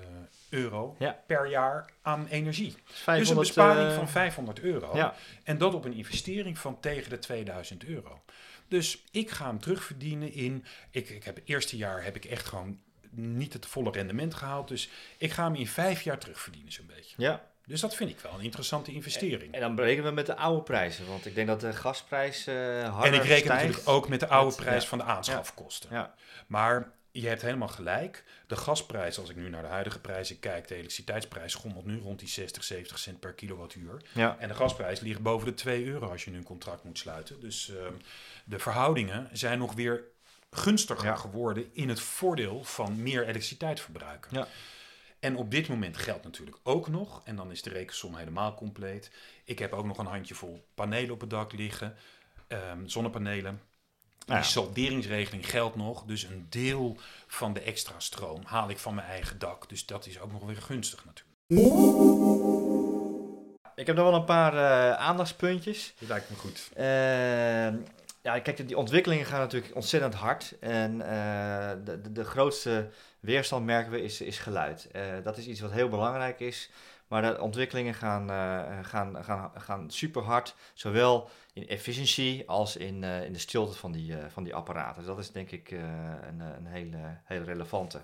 [0.50, 1.20] euro Ja.
[1.28, 2.72] per jaar aan energie.
[2.72, 4.96] Dus Dus een 500, besparing eh, van 500 euro.
[4.98, 5.16] Ja.
[5.44, 8.22] En dat op een investering van tegen de 2000 euro.
[8.68, 10.66] Dus ik ga hem terugverdienen in.
[10.92, 12.80] Ik, ik heb het eerste jaar heb ik echt gewoon
[13.16, 14.68] niet het volle rendement gehaald.
[14.68, 17.16] Dus ik ga hem in vijf jaar terugverdienen, zo'n beetje.
[17.18, 19.54] Ja, Dus dat vind ik wel een interessante investering.
[19.54, 21.08] en dan berekenen we met de oude prijzen.
[21.08, 23.48] Want ik denk dat de gasprijs eh harder En ik reken stijgt.
[23.64, 24.90] natuurlijk ook met de oude prijs ja.
[24.90, 25.90] van de aanschafkosten.
[25.92, 26.14] Ja,
[26.48, 28.24] Maar je hebt helemaal gelijk.
[28.48, 32.20] De gasprijs, als ik nu naar de huidige prijzen kijk, de elektriciteitsprijs schommelt nu rond
[32.20, 34.02] die 60, 70 cent per kilowattuur.
[34.12, 34.36] ja.
[34.40, 37.40] En de gasprijs ligt boven de 2 euro als je nu een contract moet sluiten.
[37.40, 37.94] Dus ehm,
[38.44, 40.04] de verhoudingen zijn nog weer
[40.56, 41.16] gunstiger Ja.
[41.16, 44.38] geworden in het voordeel van meer elektriciteit verbruiken.
[44.38, 44.48] Ja.
[45.20, 49.12] En op dit moment geldt natuurlijk ook nog, en dan is de rekensom helemaal compleet.
[49.44, 51.96] Ik heb ook nog een handjevol panelen op het dak liggen,
[52.48, 53.62] ehm, zonnepanelen.
[54.26, 54.42] Die ja.
[54.42, 56.98] salderingsregeling geldt nog, dus een deel
[57.28, 59.70] van de extra stroom haal ik van mijn eigen dak.
[59.70, 61.34] Dus dat is ook nog weer gunstig natuurlijk.
[63.76, 65.94] Ik heb nog wel een paar eh, aandachtspuntjes.
[66.00, 66.70] Dat lijkt me goed.
[66.76, 67.78] Ehm,
[68.26, 70.56] ja, kijk, die ontwikkelingen gaan natuurlijk ontzettend hard.
[70.60, 74.88] En eh, de, de, de grootste weerstand merken we is, is geluid.
[74.92, 76.70] Eh, dat is iets wat heel belangrijk is.
[77.08, 80.56] Maar de ontwikkelingen gaan, eh, gaan, gaan, gaan super hard.
[80.74, 84.96] Zowel in efficiëntie als in, in de stilte van die, van die apparaten.
[84.96, 88.02] Dus dat is denk ik een, een hele, hele relevante.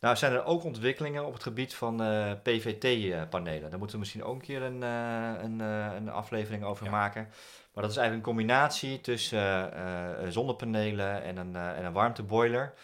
[0.00, 1.96] Nou zijn er ook ontwikkelingen op het gebied van
[2.42, 3.70] PVT-panelen.
[3.70, 6.90] Daar moeten we misschien ook een keer een, een, een aflevering over Ja.
[6.90, 7.28] maken.
[7.72, 11.92] Maar dat is eigenlijk een combinatie tussen eh, eh, zonnepanelen en een, eh, en een
[11.92, 12.74] warmteboiler.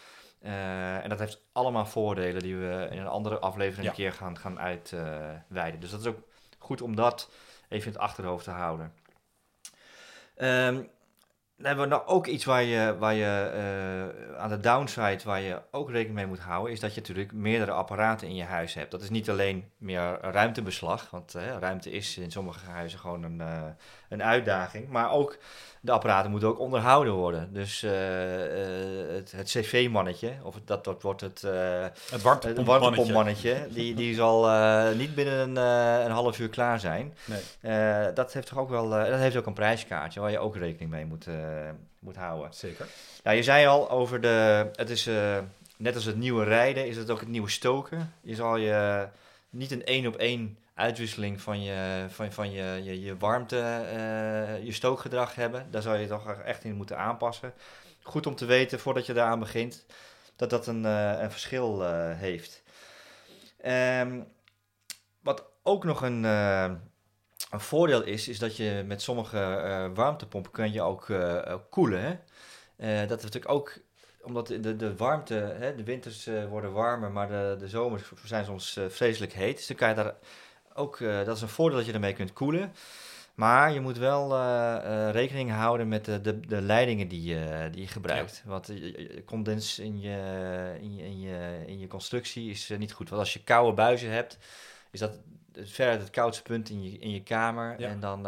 [0.41, 3.89] En dat heeft allemaal voordelen die we in een andere aflevering Ja.
[3.89, 5.79] een keer gaan, gaan uitweiden.
[5.79, 6.19] dus dat is ook
[6.57, 7.29] goed om dat
[7.69, 8.93] even in het achterhoofd te houden.
[10.35, 10.75] Ehm,
[11.55, 15.61] dan hebben we nou ook iets waar je, waar je aan de downside, waar je
[15.71, 18.91] ook rekening mee moet houden, is dat je natuurlijk meerdere apparaten in je huis hebt.
[18.91, 23.41] Dat is niet alleen meer ruimtebeslag, want ruimte is in sommige huizen gewoon een,
[24.09, 25.37] een uitdaging, maar ook
[25.81, 27.53] de apparaten moeten ook onderhouden worden.
[27.53, 33.67] Dus eh, eh, het, het cv-mannetje, of het- dat, dat wordt het, eh Het warmtepompmannetje.
[33.69, 34.49] die, die zal
[34.95, 35.55] niet binnen een,
[36.05, 37.13] een half uur klaar zijn.
[37.61, 38.13] Nee.
[38.13, 41.05] Dat heeft toch ook wel, dat heeft ook een prijskaartje waar je ook rekening mee
[41.05, 41.25] moet,
[41.99, 42.53] moet houden.
[42.53, 42.85] Zeker.
[43.23, 45.09] Nou, je zei al over de, het is
[45.77, 48.13] net als het nieuwe rijden, is het ook het nieuwe stoken.
[48.21, 49.07] Je zal je
[49.49, 54.63] niet een één op één uitwisseling van je, van, van je, je, je warmte, eh,
[54.63, 55.67] je stookgedrag hebben.
[55.71, 57.53] Daar zou je toch echt in moeten aanpassen.
[58.01, 59.85] Goed om te weten voordat je daaraan begint
[60.35, 62.63] dat dat een, eh, een verschil eh, heeft.
[63.61, 64.21] Ehm,
[65.21, 66.79] wat ook nog een, een
[67.59, 71.05] voordeel is, is dat je met sommige warmtepompen kun je ook
[71.69, 72.01] koelen.
[72.77, 73.05] Hè?
[73.07, 73.77] Dat is natuurlijk ook
[74.21, 78.79] omdat de, de warmte, hè, de winters worden warmer, maar de, de zomers zijn soms
[78.87, 79.57] vreselijk heet.
[79.57, 80.15] Dus dan kan je daar
[80.73, 82.71] ook, eh, dat is een voordeel dat je ermee kunt koelen.
[83.35, 84.75] Maar je moet wel eh,
[85.07, 88.43] eh, rekening houden met de, de, de leidingen die je, die je gebruikt.
[88.45, 90.17] Want je- je condens in je,
[90.81, 93.09] in je, in je, in je constructie is niet goed.
[93.09, 94.37] Want als je koude buizen hebt,
[94.91, 95.19] is dat
[95.53, 97.75] verder het koudste punt in je, in je kamer.
[97.79, 97.87] Ja.
[97.89, 98.23] En dan,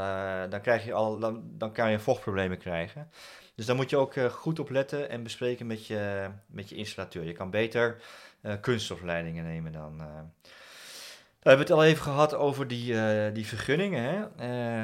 [0.49, 3.09] dan, krijg je al, dan, dan kan je vochtproblemen krijgen.
[3.55, 6.75] Dus daar moet je ook eh, goed op letten en bespreken met je, met je
[6.75, 7.23] installateur.
[7.23, 8.01] Je kan beter
[8.41, 10.01] eh, kunststofleidingen nemen dan.
[11.41, 14.03] We hebben het al even gehad over die, eh, die vergunningen.
[14.03, 14.25] Hè?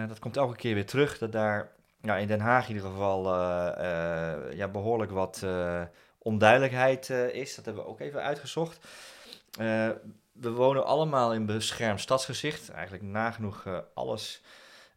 [0.01, 1.17] Eh, dat komt elke keer weer terug.
[1.17, 5.45] Dat daar in Den Haag in ieder geval eh, ja, behoorlijk wat
[6.17, 7.55] onduidelijkheid is.
[7.55, 8.87] Dat hebben we ook even uitgezocht.
[10.31, 12.69] We wonen allemaal in beschermd stadsgezicht.
[12.69, 14.41] Eigenlijk nagenoeg alles.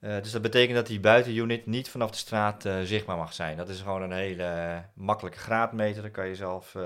[0.01, 3.57] Dus dat betekent dat die buitenunit niet vanaf de straat zichtbaar mag zijn.
[3.57, 6.03] Dat is gewoon een hele makkelijke graadmeter.
[6.03, 6.77] Dat kan je zelf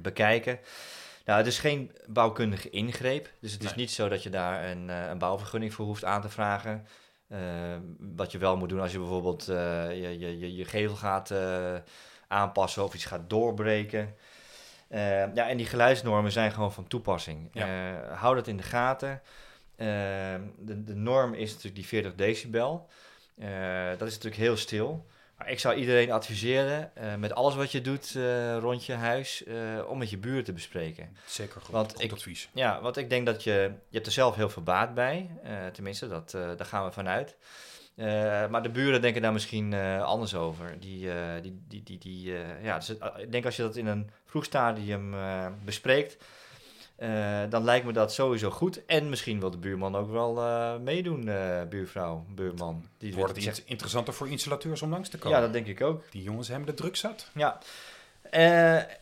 [0.00, 0.58] bekijken.
[1.26, 3.30] Nou, het is geen bouwkundige ingreep.
[3.40, 3.78] Dus het is Nee.
[3.78, 6.86] niet zo dat je daar een, eh, een bouwvergunning voor hoeft aan te vragen.
[7.28, 7.38] Eh,
[7.98, 11.32] wat je wel moet doen als je bijvoorbeeld eh, je, je, je, gevel gaat
[12.28, 14.14] aanpassen of iets gaat doorbreken.
[15.34, 17.48] Ja, en die geluidsnormen zijn gewoon van toepassing.
[17.52, 17.66] Ja.
[17.66, 19.22] Eh, hou dat in de gaten.
[19.76, 22.88] De, de norm is natuurlijk die 40 decibel.
[23.98, 25.06] Dat is natuurlijk heel stil.
[25.38, 29.44] Maar ik zou iedereen adviseren, eh, met alles wat je doet eh, rond je huis,
[29.44, 29.54] eh,
[29.88, 31.16] om met je buren te bespreken.
[31.26, 32.48] Zeker goed, Want goed ik- advies.
[32.54, 33.50] Ja, want ik denk dat je,
[33.88, 35.30] je hebt er zelf heel veel baat bij.
[35.72, 37.36] tenminste, dat, daar gaan we vanuit.
[38.50, 40.80] Maar de buren denken daar misschien anders over.
[40.80, 41.08] Die,
[41.42, 42.32] die, die, die, die,
[42.62, 45.14] ja, dus, ik denk als je dat in een vroeg stadium
[45.64, 46.16] bespreekt,
[46.96, 48.84] eh, dan lijkt me dat sowieso goed.
[48.86, 52.86] En misschien wil de buurman ook wel eh, meedoen, eh, buurvrouw, buurman.
[52.98, 55.38] Die Wordt het int- interessanter voor installateurs om langs te komen?
[55.38, 56.02] ja, dat denk ik ook.
[56.10, 57.30] Die jongens hebben de druk zat.
[57.34, 57.58] Ja.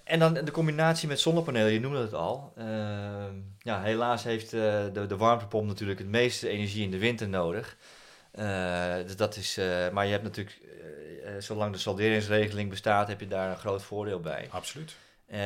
[0.05, 2.53] En dan de combinatie met zonnepanelen, je noemde het al.
[3.59, 7.76] Ja, helaas heeft de, de warmtepomp natuurlijk het meeste energie in de winter nodig.
[9.05, 9.59] Dus dat is,
[9.92, 10.59] maar je hebt natuurlijk,
[11.38, 14.47] zolang de salderingsregeling bestaat, heb je daar een groot voordeel bij.
[14.51, 14.97] Absoluut.
[15.35, 15.41] Eh,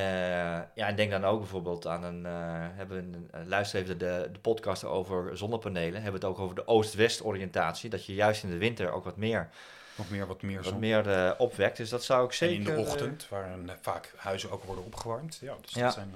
[0.75, 2.33] ja, en denk dan ook bijvoorbeeld aan een, eh,
[2.77, 6.55] hebben we een, luister even de, de podcast over zonnepanelen, hebben we het ook over
[6.55, 9.49] de oost-west oriëntatie, dat je juist in de winter ook wat meer,
[9.97, 10.79] Nog meer, wat meer wat zon.
[10.79, 11.77] meer eh, opwekt.
[11.77, 12.55] Dus dat zou ik En zeker...
[12.57, 13.49] in de ochtend, waar
[13.81, 15.39] vaak huizen ook worden opgewarmd.
[15.41, 15.83] Ja, dus Ja.
[15.85, 16.11] dat zijn...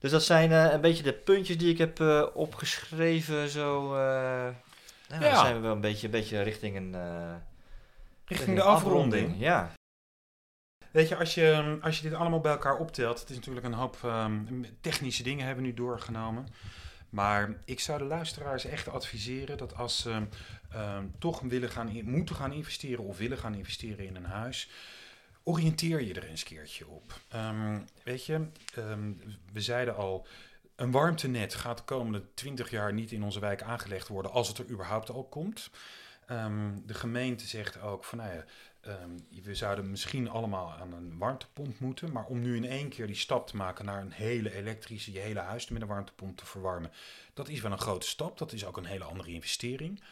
[0.00, 2.00] Dus dat zijn een beetje de puntjes die ik heb
[2.34, 3.48] opgeschreven.
[3.48, 4.54] Zo, nou,
[5.08, 5.18] Ja.
[5.18, 6.96] Dan zijn we wel een beetje, een beetje richting een
[8.24, 9.34] richting de afronding.
[9.38, 9.70] Ja,
[10.98, 13.72] Weet je als, je, als je dit allemaal bij elkaar optelt, het is natuurlijk een
[13.72, 16.46] hoop ehm, technische dingen hebben we nu doorgenomen.
[17.10, 20.26] Maar ik zou de luisteraars echt adviseren dat als ze
[20.70, 24.70] ehm, toch willen gaan, moeten gaan investeren of willen gaan investeren in een huis,
[25.42, 27.20] oriënteer je er eens een keertje op.
[27.28, 28.46] Ehm, weet je,
[29.52, 30.26] we zeiden al,
[30.76, 34.58] een warmtenet gaat de komende 20 jaar niet in onze wijk aangelegd worden als het
[34.58, 35.70] er überhaupt al komt.
[36.86, 38.44] De gemeente zegt ook van nou ja,
[38.88, 43.06] ehm, we zouden misschien allemaal aan een warmtepomp moeten, maar om nu in één keer
[43.06, 46.46] die stap te maken naar een hele elektrische, je hele huis met een warmtepomp te
[46.46, 46.92] verwarmen,
[47.34, 48.38] dat is wel een grote stap.
[48.38, 50.02] Dat is ook een hele andere investering.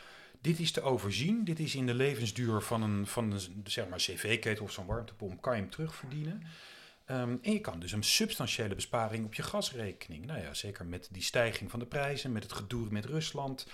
[0.40, 1.44] Dit is te overzien.
[1.44, 5.42] Dit is in de levensduur van een, van een zeg maar cv-ketel of zo'n warmtepomp
[5.42, 6.42] kan je hem terugverdienen.
[7.04, 10.26] Ehm, en je kan dus een substantiële besparing op je gasrekening.
[10.26, 13.66] Nou ja, zeker met die stijging van de prijzen, met het gedoe met Rusland.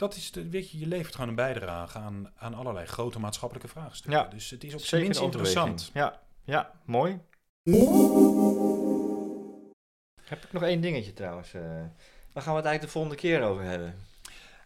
[0.00, 3.68] Dat is, de, weet je, je levert gewoon een bijdrage aan, aan allerlei grote maatschappelijke
[3.68, 4.20] vraagstukken.
[4.20, 5.90] Ja, dus het is op zijn minst interessant.
[5.94, 7.18] Ja, ja, mooi.
[10.24, 11.54] Heb ik nog één dingetje trouwens.
[11.54, 11.60] eh
[12.32, 13.94] waar gaan we het eigenlijk de volgende keer over hebben?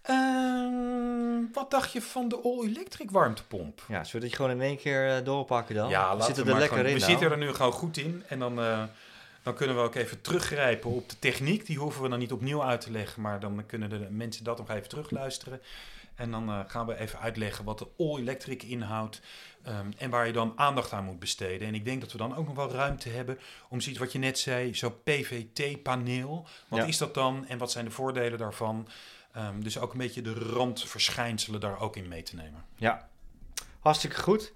[0.03, 3.85] Ehm, wat dacht je van de all-electric warmtepomp?
[3.89, 5.89] Ja, zullen we die gewoon in één keer eh, doorpakken dan?
[5.89, 7.21] Ja, we laten zitten we er maar lekker gewoon- in We nou.
[7.21, 8.23] zitten er nu gewoon goed in.
[8.29, 8.83] En dan, eh,
[9.45, 11.67] dan kunnen we ook even teruggrijpen op de techniek.
[11.67, 13.23] Die hoeven we dan niet opnieuw uit te leggen.
[13.23, 15.61] Maar dan kunnen de mensen dat nog even terugluisteren.
[16.15, 19.21] En dan eh, gaan we even uitleggen wat de all-electric inhoudt.
[19.63, 21.69] ehm, en waar je dan aandacht aan moet besteden.
[21.69, 23.39] En ik denk dat we dan ook nog wel ruimte hebben
[23.69, 26.47] om zoiets wat je net zei, zo'n PVT-paneel.
[26.69, 26.85] Wat Ja.
[26.87, 28.89] is dat dan en wat zijn de voordelen daarvan?
[29.33, 32.65] Ehm, dus ook een beetje de randverschijnselen daar ook in mee te nemen.
[32.77, 33.09] Ja,
[33.81, 34.53] hartstikke goed.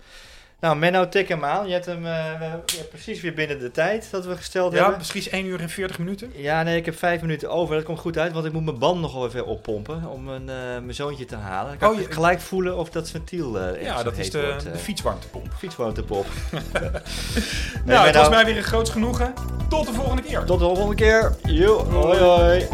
[0.61, 1.67] Nou, Menno, tik hem aan.
[1.67, 4.97] Je hebt hem eh, ja, precies weer binnen de tijd dat we gesteld Ja, hebben.
[4.97, 6.33] precies 1 uur en 40 minuten.
[6.35, 7.75] Ja, nee, ik heb vijf minuten over.
[7.75, 10.49] Dat komt goed uit, want ik moet mijn band nog wel even oppompen om mijn,
[10.49, 11.77] eh, mijn zoontje te halen.
[11.79, 14.63] Kan Oh, ik je- gelijk voelen of dat ventiel eh Ja, dat is de, wordt,
[14.73, 15.53] de fietswarmtepomp.
[15.59, 16.27] Fietswarmtepomp.
[17.85, 19.35] Nou, het was mij weer een groot genoegen.
[19.69, 20.45] Tot de volgende keer.
[20.45, 21.37] Tot de volgende keer.
[21.43, 22.67] Yo, hoi hoi.